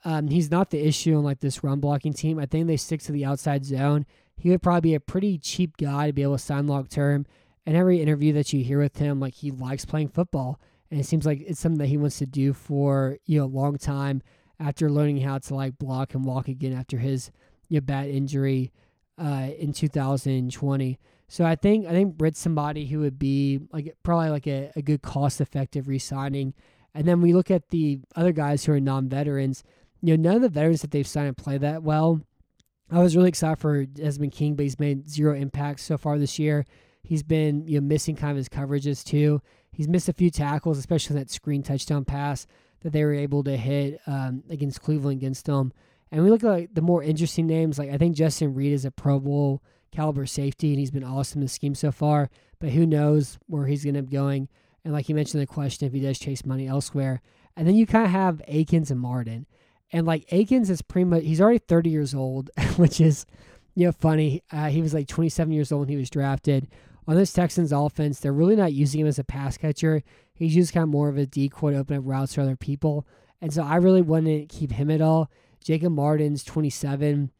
Um, 0.05 0.29
he's 0.29 0.50
not 0.50 0.70
the 0.70 0.87
issue 0.87 1.18
in 1.18 1.24
like 1.24 1.40
this 1.40 1.62
run 1.64 1.81
blocking 1.81 2.12
team. 2.12 2.38
I 2.38 2.46
think 2.46 2.66
they 2.66 2.76
stick 2.76 3.03
to 3.03 3.12
the 3.12 3.24
outside 3.24 3.64
zone. 3.64 4.07
He 4.40 4.50
would 4.50 4.62
probably 4.62 4.90
be 4.90 4.94
a 4.94 5.00
pretty 5.00 5.38
cheap 5.38 5.76
guy 5.76 6.07
to 6.07 6.12
be 6.12 6.22
able 6.22 6.37
to 6.37 6.42
sign 6.42 6.66
long 6.66 6.87
term. 6.87 7.26
And 7.66 7.76
every 7.76 8.00
interview 8.00 8.33
that 8.33 8.53
you 8.53 8.64
hear 8.64 8.81
with 8.81 8.96
him, 8.96 9.20
like 9.20 9.35
he 9.35 9.50
likes 9.50 9.85
playing 9.85 10.09
football, 10.09 10.59
and 10.90 10.98
it 10.98 11.05
seems 11.05 11.26
like 11.26 11.42
it's 11.46 11.61
something 11.61 11.79
that 11.79 11.88
he 11.88 11.98
wants 11.98 12.18
to 12.18 12.26
do 12.26 12.53
for 12.53 13.18
you 13.26 13.38
know 13.38 13.44
a 13.44 13.46
long 13.46 13.76
time 13.76 14.22
after 14.59 14.90
learning 14.90 15.18
how 15.18 15.38
to 15.38 15.55
like 15.55 15.79
block 15.79 16.14
and 16.14 16.24
walk 16.24 16.48
again 16.48 16.72
after 16.72 16.98
his 16.98 17.31
you 17.68 17.76
know, 17.76 17.85
bad 17.85 18.09
injury 18.09 18.72
uh, 19.18 19.48
in 19.59 19.72
2020. 19.72 20.98
So 21.29 21.44
I 21.44 21.55
think 21.55 21.87
I 21.87 21.90
think 21.90 22.16
Britt's 22.16 22.40
somebody 22.40 22.87
who 22.87 23.00
would 23.00 23.18
be 23.18 23.61
like 23.72 23.94
probably 24.03 24.31
like 24.31 24.46
a, 24.46 24.72
a 24.74 24.83
good 24.83 25.03
cost 25.03 25.40
effective 25.40 25.87
re-signing. 25.87 26.55
And 26.94 27.07
then 27.07 27.20
we 27.20 27.33
look 27.33 27.50
at 27.50 27.68
the 27.68 28.00
other 28.16 28.33
guys 28.33 28.64
who 28.64 28.72
are 28.72 28.81
non 28.81 29.09
veterans. 29.09 29.62
You 30.03 30.16
know, 30.16 30.31
none 30.31 30.37
of 30.37 30.42
the 30.42 30.48
veterans 30.48 30.81
that 30.81 30.90
they've 30.90 31.07
signed 31.07 31.37
play 31.37 31.59
that 31.59 31.83
well. 31.83 32.22
I 32.92 32.98
was 32.98 33.16
really 33.16 33.29
excited 33.29 33.59
for 33.59 33.85
Desmond 33.85 34.33
King, 34.33 34.55
but 34.55 34.64
he's 34.64 34.81
made 34.81 35.09
zero 35.09 35.35
impact 35.35 35.81
so 35.81 35.96
far 35.96 36.18
this 36.18 36.38
year. 36.38 36.64
He's 37.03 37.22
been 37.22 37.66
you 37.66 37.81
know 37.81 37.87
missing 37.87 38.16
kind 38.16 38.33
of 38.33 38.37
his 38.37 38.48
coverages 38.48 39.05
too. 39.05 39.40
He's 39.72 39.88
missed 39.88 40.09
a 40.09 40.12
few 40.12 40.31
tackles, 40.31 40.79
especially 40.79 41.16
that 41.16 41.31
screen 41.31 41.62
touchdown 41.62 42.05
pass 42.05 42.46
that 42.83 42.92
they 42.92 43.05
were 43.05 43.14
able 43.14 43.44
to 43.44 43.57
hit 43.57 44.00
um, 44.07 44.42
against 44.50 44.83
Cleveland 44.83 45.18
against 45.18 45.46
them. 45.46 45.72
And 46.11 46.24
we 46.24 46.31
look 46.31 46.42
at 46.42 46.50
like, 46.50 46.74
the 46.74 46.83
more 46.83 47.03
interesting 47.03 47.46
names. 47.46 47.79
Like 47.79 47.90
I 47.90 47.98
think 47.98 48.16
Justin 48.16 48.55
Reid 48.55 48.72
is 48.72 48.85
a 48.85 48.90
Pro 48.90 49.20
Bowl 49.20 49.62
caliber 49.92 50.26
safety, 50.26 50.70
and 50.70 50.79
he's 50.79 50.90
been 50.90 51.05
awesome 51.05 51.40
in 51.40 51.46
the 51.46 51.48
scheme 51.48 51.74
so 51.74 51.92
far. 51.92 52.31
But 52.59 52.70
who 52.70 52.87
knows 52.87 53.38
where 53.46 53.66
he's 53.66 53.85
going 53.85 53.94
to 53.94 54.03
be 54.03 54.16
going? 54.16 54.48
And 54.85 54.92
like 54.92 55.09
you 55.09 55.14
mentioned, 55.14 55.40
the 55.40 55.46
question 55.46 55.87
if 55.87 55.92
he 55.92 56.00
does 56.00 56.18
chase 56.18 56.44
money 56.44 56.66
elsewhere. 56.66 57.22
And 57.57 57.66
then 57.66 57.74
you 57.74 57.87
kind 57.87 58.05
of 58.05 58.11
have 58.11 58.42
Akins 58.48 58.90
and 58.90 59.00
Martin. 59.00 59.46
And 59.92 60.07
like 60.07 60.24
Akins 60.33 60.70
is 60.70 60.83
pretty 60.83 61.05
much, 61.05 61.22
he's 61.22 61.40
already 61.40 61.59
30 61.59 61.90
years 61.90 62.14
old, 62.14 62.50
which 62.76 63.00
is, 63.00 63.26
you 63.74 63.87
know, 63.87 63.92
funny. 63.92 64.42
Uh, 64.53 64.68
he 64.68 64.83
was 64.83 64.94
like 64.94 65.09
27 65.09 65.53
years 65.53 65.72
old 65.72 65.81
when 65.81 65.88
he 65.88 65.96
was 65.96 66.11
drafted. 66.11 66.68
On 67.09 67.16
this 67.16 67.33
Texans 67.33 67.72
offense, 67.72 68.20
they're 68.20 68.33
really 68.33 68.57
not 68.57 68.72
using 68.72 69.00
him 69.00 69.07
as 69.07 69.18
a 69.18 69.24
pass 69.24 69.57
catcher. 69.57 70.03
He's 70.35 70.55
just 70.55 70.72
kind 70.72 70.85
of 70.85 70.90
more 70.90 71.09
of 71.09 71.18
a 71.18 71.26
decoy 71.26 71.72
to 71.72 71.79
open 71.79 71.96
up 71.96 72.05
routes 72.07 72.35
for 72.35 72.42
other 72.42 72.57
people. 72.57 73.07
And 73.40 73.53
so 73.53 73.62
I 73.62 73.76
really 73.76 74.03
wouldn't 74.03 74.48
keep 74.48 74.72
him 74.72 74.90
at 74.90 75.00
all. 75.00 75.31
Jacob 75.62 75.92
Martin's 75.92 76.44
27. 76.44 77.31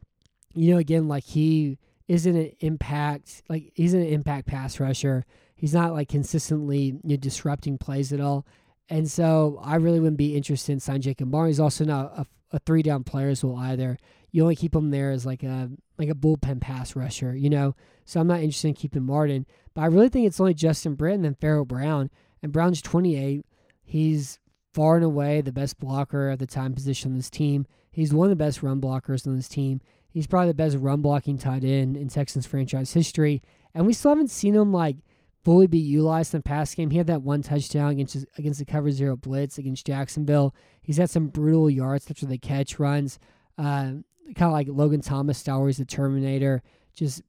You 0.55 0.73
know, 0.73 0.79
again, 0.79 1.09
like 1.09 1.25
he 1.25 1.79
isn't 2.09 2.37
an 2.37 2.53
impact, 2.61 3.43
like 3.49 3.73
he's 3.75 3.95
an 3.95 4.05
impact 4.05 4.49
pass 4.49 4.81
rusher. 4.81 5.25
He's 5.55 5.75
not 5.75 5.93
like 5.93 6.09
consistently 6.09 6.99
you 7.05 7.11
know, 7.11 7.17
disrupting 7.17 7.79
plays 7.79 8.13
at 8.13 8.21
all. 8.21 8.47
And 8.91 9.09
so 9.09 9.61
I 9.63 9.77
really 9.77 10.01
wouldn't 10.01 10.19
be 10.19 10.37
interested 10.37 10.73
in 10.73 10.81
signing 10.81 11.03
Jacob 11.03 11.31
Martin. 11.31 11.51
He's 11.51 11.61
also 11.61 11.85
not 11.85 12.13
a, 12.17 12.27
a 12.53 12.59
three 12.59 12.83
down 12.83 13.05
player 13.05 13.29
as 13.29 13.45
well 13.45 13.57
either. 13.57 13.97
You 14.33 14.43
only 14.43 14.57
keep 14.57 14.75
him 14.75 14.91
there 14.91 15.13
as 15.13 15.25
like 15.25 15.43
a 15.43 15.71
like 15.97 16.09
a 16.09 16.15
bullpen 16.15 16.61
pass 16.61 16.97
rusher, 16.97 17.35
you 17.37 17.49
know. 17.49 17.77
So 18.05 18.21
I'm 18.21 18.27
not 18.27 18.41
interested 18.41 18.69
in 18.69 18.75
keeping 18.75 19.05
Martin. 19.05 19.47
But 19.75 19.83
I 19.83 19.87
really 19.87 20.09
think 20.09 20.27
it's 20.27 20.41
only 20.41 20.55
Justin 20.55 20.97
Britt 20.97 21.21
and 21.21 21.39
Pharaoh 21.39 21.65
Brown. 21.65 22.11
And 22.43 22.53
Brown's 22.53 22.83
28. 22.83 23.45
He's 23.85 24.39
far 24.73 24.97
and 24.97 25.05
away 25.05 25.41
the 25.41 25.53
best 25.53 25.79
blocker 25.79 26.29
at 26.29 26.39
the 26.39 26.47
time 26.47 26.75
position 26.75 27.13
on 27.13 27.17
this 27.17 27.31
team. 27.31 27.67
He's 27.93 28.15
one 28.15 28.27
of 28.27 28.31
the 28.31 28.45
best 28.45 28.63
run 28.63 28.81
blockers 28.81 29.27
on 29.27 29.37
this 29.37 29.49
team. 29.49 29.81
He's 30.09 30.27
probably 30.27 30.49
the 30.49 30.55
best 30.55 30.77
run 30.77 31.03
blocking 31.03 31.39
tight 31.39 31.65
end 31.65 31.97
in 31.97 32.09
Texans 32.09 32.47
franchise 32.47 32.93
history. 32.93 33.43
And 33.75 33.87
we 33.87 33.93
still 33.93 34.13
haven't 34.13 34.31
seen 34.31 34.55
him 34.55 34.73
like 34.73 34.97
fully 35.45 35.67
be 35.67 35.79
utilized 35.79 36.35
in 36.35 36.39
the 36.39 36.43
pass 36.43 36.75
game. 36.75 36.91
He 36.91 36.99
had 36.99 37.07
that 37.07 37.23
one 37.23 37.43
touchdown 37.43 37.91
against 37.93 38.25
against 38.37 38.59
the 38.59 38.65
cover 38.65 38.91
zero 38.91 39.17
blitz 39.17 39.59
against 39.59 39.87
Jacksonville. 39.87 40.55
He's 40.83 40.99
had 40.99 41.11
some 41.11 41.29
brutal 41.29 41.71
yards 41.71 42.11
after 42.11 42.27
the 42.27 42.39
catch 42.39 42.79
runs, 42.79 43.19
uh, 43.59 43.93
kind 44.35 44.43
of 44.43 44.53
like 44.53 44.69
Logan 44.69 45.01
Thomas 45.01 45.39
style, 45.39 45.65
the 45.65 45.85
Terminator, 45.85 46.63
just 46.95 47.23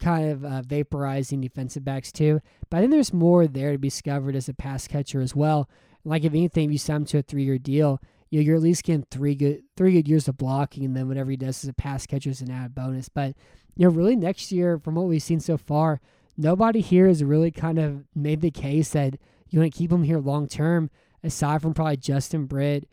kind 0.00 0.30
of 0.30 0.44
uh, 0.44 0.62
vaporizing 0.62 1.40
defensive 1.40 1.84
backs 1.84 2.10
too. 2.10 2.40
But 2.70 2.78
I 2.78 2.80
think 2.80 2.92
there's 2.92 3.12
more 3.12 3.46
there 3.46 3.72
to 3.72 3.78
be 3.78 3.88
discovered 3.88 4.36
as 4.36 4.48
a 4.48 4.54
pass 4.54 4.86
catcher 4.86 5.20
as 5.20 5.34
well. 5.34 5.68
Like 6.04 6.24
if 6.24 6.32
anything, 6.32 6.66
if 6.66 6.72
you 6.72 6.78
sign 6.78 6.96
him 6.96 7.04
to 7.06 7.18
a 7.18 7.22
three 7.22 7.44
year 7.44 7.58
deal, 7.58 8.00
you 8.30 8.40
know, 8.40 8.44
you're 8.44 8.56
at 8.56 8.62
least 8.62 8.84
getting 8.84 9.06
three 9.10 9.34
good 9.34 9.62
three 9.76 9.92
good 9.92 10.08
years 10.08 10.28
of 10.28 10.36
blocking, 10.36 10.84
and 10.84 10.96
then 10.96 11.08
whatever 11.08 11.30
he 11.30 11.36
does 11.36 11.64
as 11.64 11.70
a 11.70 11.74
pass 11.74 12.06
catcher 12.06 12.30
is 12.30 12.40
an 12.40 12.50
added 12.50 12.74
bonus. 12.74 13.08
But 13.08 13.36
you 13.76 13.86
know, 13.86 13.94
really 13.94 14.16
next 14.16 14.52
year, 14.52 14.78
from 14.78 14.96
what 14.96 15.06
we've 15.06 15.22
seen 15.22 15.40
so 15.40 15.56
far, 15.56 16.00
nobody 16.36 16.80
here 16.80 17.06
has 17.06 17.22
really 17.22 17.50
kind 17.50 17.78
of 17.78 18.04
made 18.14 18.40
the 18.40 18.50
case 18.50 18.90
that 18.90 19.14
you 19.48 19.60
want 19.60 19.72
to 19.72 19.78
keep 19.78 19.92
him 19.92 20.02
here 20.02 20.18
long 20.18 20.48
term, 20.48 20.90
aside 21.22 21.62
from 21.62 21.74
probably 21.74 21.96
Justin 21.96 22.46
Britt 22.46 22.88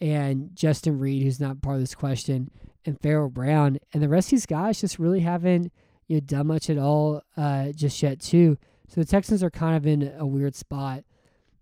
and 0.00 0.50
Justin 0.54 0.98
Reid, 0.98 1.22
who's 1.22 1.40
not 1.40 1.60
part 1.60 1.76
of 1.76 1.82
this 1.82 1.94
question, 1.94 2.50
and 2.84 3.00
Pharaoh 3.00 3.28
Brown, 3.28 3.78
and 3.92 4.02
the 4.02 4.08
rest 4.08 4.28
of 4.28 4.30
these 4.32 4.46
guys 4.46 4.80
just 4.80 4.98
really 4.98 5.20
haven't 5.20 5.72
you 6.06 6.16
know 6.16 6.20
done 6.20 6.46
much 6.46 6.70
at 6.70 6.78
all 6.78 7.22
uh, 7.36 7.72
just 7.72 8.02
yet 8.02 8.20
too. 8.20 8.58
So 8.88 9.00
the 9.00 9.06
Texans 9.06 9.42
are 9.42 9.50
kind 9.50 9.76
of 9.76 9.86
in 9.86 10.14
a 10.18 10.26
weird 10.26 10.54
spot. 10.54 11.04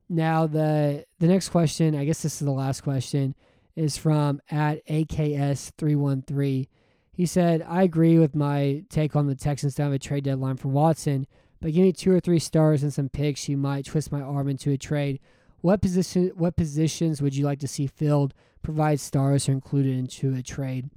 Now 0.09 0.47
the 0.47 1.05
the 1.19 1.27
next 1.27 1.49
question, 1.49 1.97
I 1.97 2.05
guess 2.05 2.23
this 2.23 2.35
is 2.35 2.47
the 2.47 2.53
last 2.53 2.83
question, 2.83 3.35
is 3.75 3.97
from 3.97 4.41
at 4.51 4.87
AKS 4.87 5.73
three 5.77 5.97
one 5.97 6.23
three. 6.23 6.69
He 7.17 7.25
said, 7.25 7.65
"I 7.67 7.83
agree 7.83 8.19
with 8.19 8.37
my 8.37 8.85
take 8.91 9.17
on 9.17 9.27
the 9.27 9.35
Texans 9.35 9.79
have 9.79 9.93
a 9.93 9.99
trade 9.99 10.25
deadline 10.25 10.57
for 10.57 10.69
Watson, 10.69 11.27
but 11.63 11.73
give 11.73 11.83
me 11.83 11.93
two 11.93 12.13
or 12.13 12.21
three 12.21 12.39
stars 12.39 12.83
and 12.83 12.93
some 12.93 13.09
picks. 13.09 13.49
You 13.49 13.57
might 13.57 13.87
twist 13.87 14.13
my 14.13 14.21
arm 14.21 14.49
into 14.49 14.71
a 14.71 14.77
trade. 14.77 15.19
What 15.63 15.81
position? 15.81 16.31
What 16.37 16.57
positions 16.57 17.23
would 17.23 17.35
you 17.35 17.47
like 17.47 17.61
to 17.61 17.69
see 17.69 17.87
filled? 17.87 18.35
Provide 18.63 19.01
stars 19.01 19.49
are 19.49 19.53
included 19.53 19.97
into 19.97 20.35
a 20.35 20.43
trade. 20.43 20.91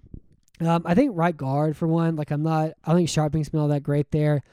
Um, 0.59 0.81
I 0.85 0.93
think 0.93 1.11
right 1.15 1.35
guard 1.35 1.77
for 1.77 1.87
one. 1.87 2.17
Like 2.17 2.31
I'm 2.31 2.43
not. 2.43 2.73
I 2.83 2.93
think 2.93 3.07
Scharping's 3.07 3.47
been 3.47 3.61
all 3.61 3.69
that 3.69 3.83
great 3.83 4.11
there. 4.11 4.43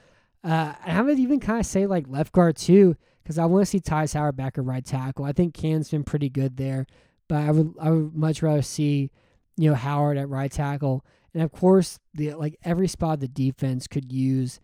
Uh, 0.45 0.75
I 0.85 1.03
would 1.03 1.19
even 1.19 1.41
kind 1.41 1.59
of 1.59 1.67
say 1.67 1.87
like 1.87 2.07
left 2.07 2.33
guard 2.33 2.57
too 2.57 2.97
because 3.25 3.39
I 3.39 3.45
want 3.47 3.63
to 3.63 3.67
see 3.67 3.81
Ty 3.81 4.07
Howard 4.13 4.37
back 4.37 4.57
at 4.57 4.65
right 4.65 4.85
tackle. 4.85 5.25
I 5.25 5.33
think 5.33 5.53
Cam's 5.55 5.91
been 5.91 6.05
pretty 6.05 6.29
good 6.29 6.57
there, 6.57 6.87
but 7.27 7.39
I 7.39 7.51
would 7.51 7.75
I 7.81 7.91
would 7.91 8.15
much 8.15 8.41
rather 8.41 8.63
see 8.63 9.11
you 9.57 9.69
know 9.69 9.75
Howard 9.75 10.17
at 10.17 10.29
right 10.29 10.53
tackle. 10.53 11.05
And 11.37 11.43
of 11.43 11.53
course, 11.53 11.99
the 12.15 12.33
like 12.33 12.57
every 12.65 12.89
spot 12.89 13.21
the 13.21 13.29
defense 13.29 13.87
could 13.87 14.11
use 14.11 14.59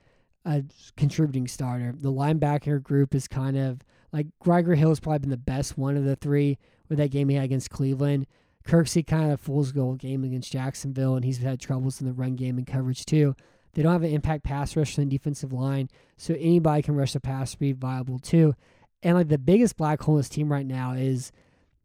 a 0.46 0.64
contributing 0.96 1.46
starter. 1.46 1.92
The 1.94 2.10
linebacker 2.10 2.82
group 2.82 3.14
is 3.14 3.28
kind 3.28 3.58
of 3.58 3.82
like 4.10 4.28
Grugier-Hill 4.42 4.88
has 4.88 4.98
probably 4.98 5.18
been 5.18 5.28
the 5.28 5.36
best 5.36 5.76
one 5.76 5.98
of 5.98 6.04
the 6.04 6.16
three 6.16 6.56
with 6.88 6.96
that 6.96 7.10
game 7.10 7.28
he 7.28 7.34
had 7.34 7.44
against 7.44 7.68
Cleveland. 7.68 8.26
Kirksey 8.66 9.06
kind 9.06 9.30
of 9.30 9.38
fool's 9.38 9.70
goal 9.70 9.96
game 9.96 10.24
against 10.24 10.50
Jacksonville, 10.50 11.14
and 11.14 11.26
he's 11.26 11.42
had 11.42 11.60
troubles 11.60 12.00
in 12.00 12.06
the 12.06 12.14
run 12.14 12.36
game 12.36 12.56
and 12.56 12.66
coverage 12.66 13.04
too. 13.04 13.36
They 13.74 13.82
don't 13.82 13.92
have 13.92 14.02
an 14.02 14.10
impact 14.10 14.42
pass 14.42 14.74
rush 14.74 14.98
on 14.98 15.04
the 15.04 15.10
defensive 15.10 15.52
line, 15.52 15.90
so 16.16 16.32
anybody 16.38 16.80
can 16.80 16.96
rush 16.96 17.12
the 17.12 17.20
pass, 17.20 17.54
be 17.54 17.72
viable 17.72 18.18
too. 18.18 18.54
And 19.02 19.14
like 19.14 19.28
the 19.28 19.36
biggest 19.36 19.76
black 19.76 20.00
hole 20.00 20.14
in 20.14 20.20
this 20.20 20.30
team 20.30 20.50
right 20.50 20.64
now 20.64 20.92
is, 20.92 21.32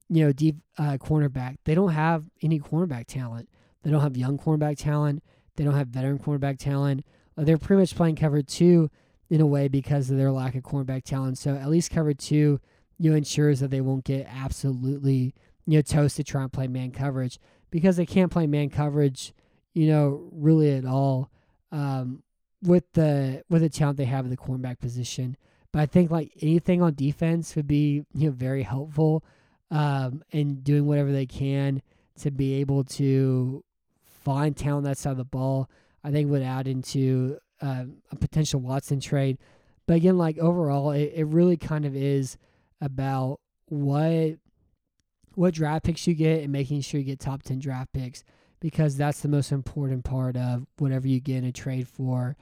you 0.07 0.23
know, 0.23 0.31
deep 0.31 0.55
uh, 0.77 0.97
cornerback. 0.97 1.57
They 1.65 1.75
don't 1.75 1.91
have 1.91 2.29
any 2.41 2.57
cornerback 2.57 3.07
talent. 3.07 3.49
They 3.83 3.91
don't 3.91 4.01
have 4.01 4.17
young 4.17 4.37
cornerback 4.37 4.77
talent. 4.77 5.23
They 5.55 5.63
don't 5.63 5.75
have 5.75 5.87
veteran 5.87 6.19
cornerback 6.19 6.59
talent. 6.59 7.05
Uh, 7.37 7.43
they're 7.43 7.57
pretty 7.57 7.81
much 7.81 7.95
playing 7.95 8.15
cover 8.15 8.41
two 8.41 8.89
in 9.29 9.41
a 9.41 9.45
way 9.45 9.67
because 9.67 10.09
of 10.09 10.17
their 10.17 10.31
lack 10.31 10.55
of 10.55 10.63
cornerback 10.63 11.03
talent. 11.03 11.37
So 11.37 11.55
at 11.55 11.69
least 11.69 11.91
cover 11.91 12.13
two, 12.13 12.59
you 12.97 13.11
know, 13.11 13.17
ensures 13.17 13.59
that 13.59 13.71
they 13.71 13.81
won't 13.81 14.05
get 14.05 14.27
absolutely, 14.29 15.33
you 15.65 15.77
know, 15.77 15.81
toasted 15.81 16.25
trying 16.25 16.45
to 16.45 16.55
play 16.55 16.67
man 16.67 16.91
coverage 16.91 17.39
because 17.71 17.97
they 17.97 18.05
can't 18.05 18.31
play 18.31 18.47
man 18.47 18.69
coverage, 18.69 19.33
you 19.73 19.87
know, 19.87 20.29
really 20.31 20.73
at 20.73 20.85
all 20.85 21.29
um, 21.71 22.23
with 22.61 22.91
the 22.93 23.43
with 23.49 23.61
the 23.61 23.69
talent 23.69 23.97
they 23.97 24.05
have 24.05 24.25
in 24.25 24.31
the 24.31 24.37
cornerback 24.37 24.79
position. 24.79 25.37
But 25.71 25.81
I 25.81 25.85
think 25.85 26.11
like 26.11 26.31
anything 26.41 26.81
on 26.81 26.93
defense 26.95 27.55
would 27.55 27.67
be 27.67 28.03
you 28.13 28.29
know 28.29 28.31
very 28.31 28.63
helpful 28.63 29.23
um, 29.69 30.23
in 30.31 30.61
doing 30.61 30.85
whatever 30.85 31.11
they 31.11 31.25
can 31.25 31.81
to 32.19 32.31
be 32.31 32.55
able 32.55 32.83
to 32.83 33.63
find 34.27 34.57
talent 34.57 34.83
that 34.83 34.97
side 34.97 35.11
of 35.11 35.17
the 35.17 35.23
ball. 35.23 35.69
I 36.03 36.11
think 36.11 36.29
would 36.29 36.41
add 36.41 36.67
into 36.67 37.37
uh, 37.61 37.85
a 38.11 38.15
potential 38.17 38.59
Watson 38.59 38.99
trade. 38.99 39.37
But 39.85 39.95
again, 39.95 40.17
like 40.17 40.37
overall, 40.37 40.91
it, 40.91 41.13
it 41.15 41.25
really 41.27 41.55
kind 41.55 41.85
of 41.85 41.95
is 41.95 42.37
about 42.81 43.39
what 43.69 44.35
what 45.35 45.53
draft 45.53 45.85
picks 45.85 46.07
you 46.07 46.13
get 46.13 46.43
and 46.43 46.51
making 46.51 46.81
sure 46.81 46.99
you 46.99 47.05
get 47.05 47.19
top 47.19 47.43
ten 47.43 47.59
draft 47.59 47.93
picks 47.93 48.25
because 48.59 48.97
that's 48.97 49.21
the 49.21 49.29
most 49.29 49.51
important 49.51 50.03
part 50.03 50.35
of 50.35 50.65
whatever 50.77 51.07
you 51.07 51.21
get 51.21 51.37
in 51.37 51.45
a 51.45 51.51
trade 51.53 51.87
for 51.87 52.35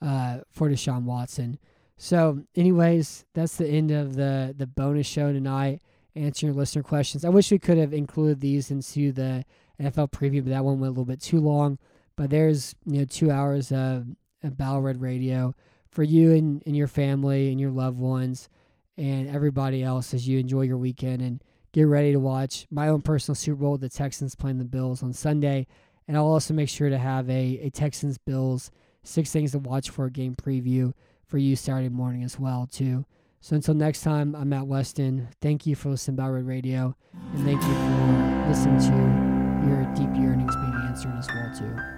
uh, 0.00 0.38
for 0.50 0.70
Deshaun 0.70 1.02
Watson. 1.02 1.58
So, 1.98 2.44
anyways, 2.54 3.26
that's 3.34 3.56
the 3.56 3.68
end 3.68 3.90
of 3.90 4.16
the 4.16 4.54
the 4.56 4.66
bonus 4.66 5.06
show 5.06 5.32
tonight. 5.32 5.82
Answering 6.14 6.56
listener 6.56 6.82
questions. 6.82 7.26
I 7.26 7.28
wish 7.28 7.50
we 7.50 7.58
could 7.58 7.76
have 7.76 7.92
included 7.92 8.40
these 8.40 8.70
into 8.70 9.12
the 9.12 9.44
NFL 9.80 10.10
preview, 10.10 10.42
but 10.42 10.50
that 10.50 10.64
one 10.64 10.80
went 10.80 10.88
a 10.88 10.92
little 10.92 11.04
bit 11.04 11.20
too 11.20 11.40
long. 11.40 11.78
But 12.16 12.30
there's 12.30 12.74
you 12.86 13.00
know 13.00 13.04
two 13.04 13.30
hours 13.30 13.72
of, 13.72 14.06
of 14.42 15.00
Radio 15.00 15.54
for 15.90 16.02
you 16.02 16.32
and, 16.32 16.62
and 16.66 16.76
your 16.76 16.88
family 16.88 17.50
and 17.50 17.60
your 17.60 17.70
loved 17.70 17.98
ones 17.98 18.48
and 18.96 19.28
everybody 19.28 19.82
else 19.82 20.14
as 20.14 20.26
you 20.26 20.38
enjoy 20.38 20.62
your 20.62 20.78
weekend 20.78 21.22
and 21.22 21.42
get 21.72 21.84
ready 21.84 22.12
to 22.12 22.20
watch 22.20 22.66
my 22.70 22.88
own 22.88 23.02
personal 23.02 23.34
Super 23.34 23.60
Bowl, 23.60 23.76
the 23.76 23.88
Texans 23.88 24.34
playing 24.34 24.58
the 24.58 24.64
Bills 24.64 25.02
on 25.02 25.12
Sunday. 25.12 25.66
And 26.08 26.16
I'll 26.16 26.26
also 26.26 26.54
make 26.54 26.68
sure 26.68 26.88
to 26.88 26.98
have 26.98 27.28
a, 27.28 27.60
a 27.62 27.70
Texans 27.70 28.18
Bills 28.18 28.70
six 29.02 29.30
things 29.30 29.52
to 29.52 29.58
watch 29.58 29.90
for 29.90 30.08
game 30.08 30.34
preview 30.34 30.92
for 31.26 31.38
you 31.38 31.56
Saturday 31.56 31.88
morning 31.88 32.22
as 32.22 32.38
well 32.38 32.68
too. 32.70 33.04
So 33.40 33.54
until 33.54 33.74
next 33.74 34.02
time, 34.02 34.34
I'm 34.34 34.48
Matt 34.48 34.66
Weston. 34.66 35.28
Thank 35.40 35.66
you 35.66 35.76
for 35.76 35.90
listening 35.90 36.16
to 36.16 36.30
Red 36.30 36.46
Radio, 36.46 36.96
and 37.34 37.44
thank 37.44 37.62
you 37.62 37.74
for 37.74 38.48
listening 38.48 38.80
to 38.80 39.25
your 39.64 39.84
deep 39.94 40.10
yearnings 40.14 40.54
being 40.56 40.74
answered 40.86 41.14
as 41.18 41.28
well 41.28 41.54
too. 41.56 41.96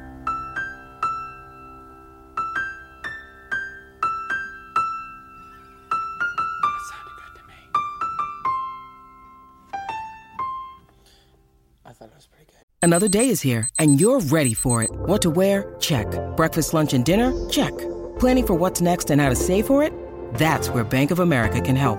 Another 12.80 13.08
day 13.08 13.28
is 13.28 13.40
here, 13.40 13.68
and 13.78 14.00
you're 14.00 14.20
ready 14.20 14.54
for 14.54 14.82
it. 14.82 14.90
What 14.90 15.20
to 15.22 15.30
wear? 15.30 15.74
Check. 15.80 16.06
Breakfast, 16.36 16.72
lunch, 16.72 16.94
and 16.94 17.04
dinner? 17.04 17.32
Check. 17.50 17.76
Planning 18.18 18.46
for 18.46 18.54
what's 18.54 18.80
next 18.80 19.10
and 19.10 19.20
how 19.20 19.28
to 19.28 19.36
save 19.36 19.66
for 19.66 19.82
it? 19.82 19.92
That's 20.34 20.70
where 20.70 20.84
Bank 20.84 21.10
of 21.10 21.18
America 21.18 21.60
can 21.60 21.76
help. 21.76 21.98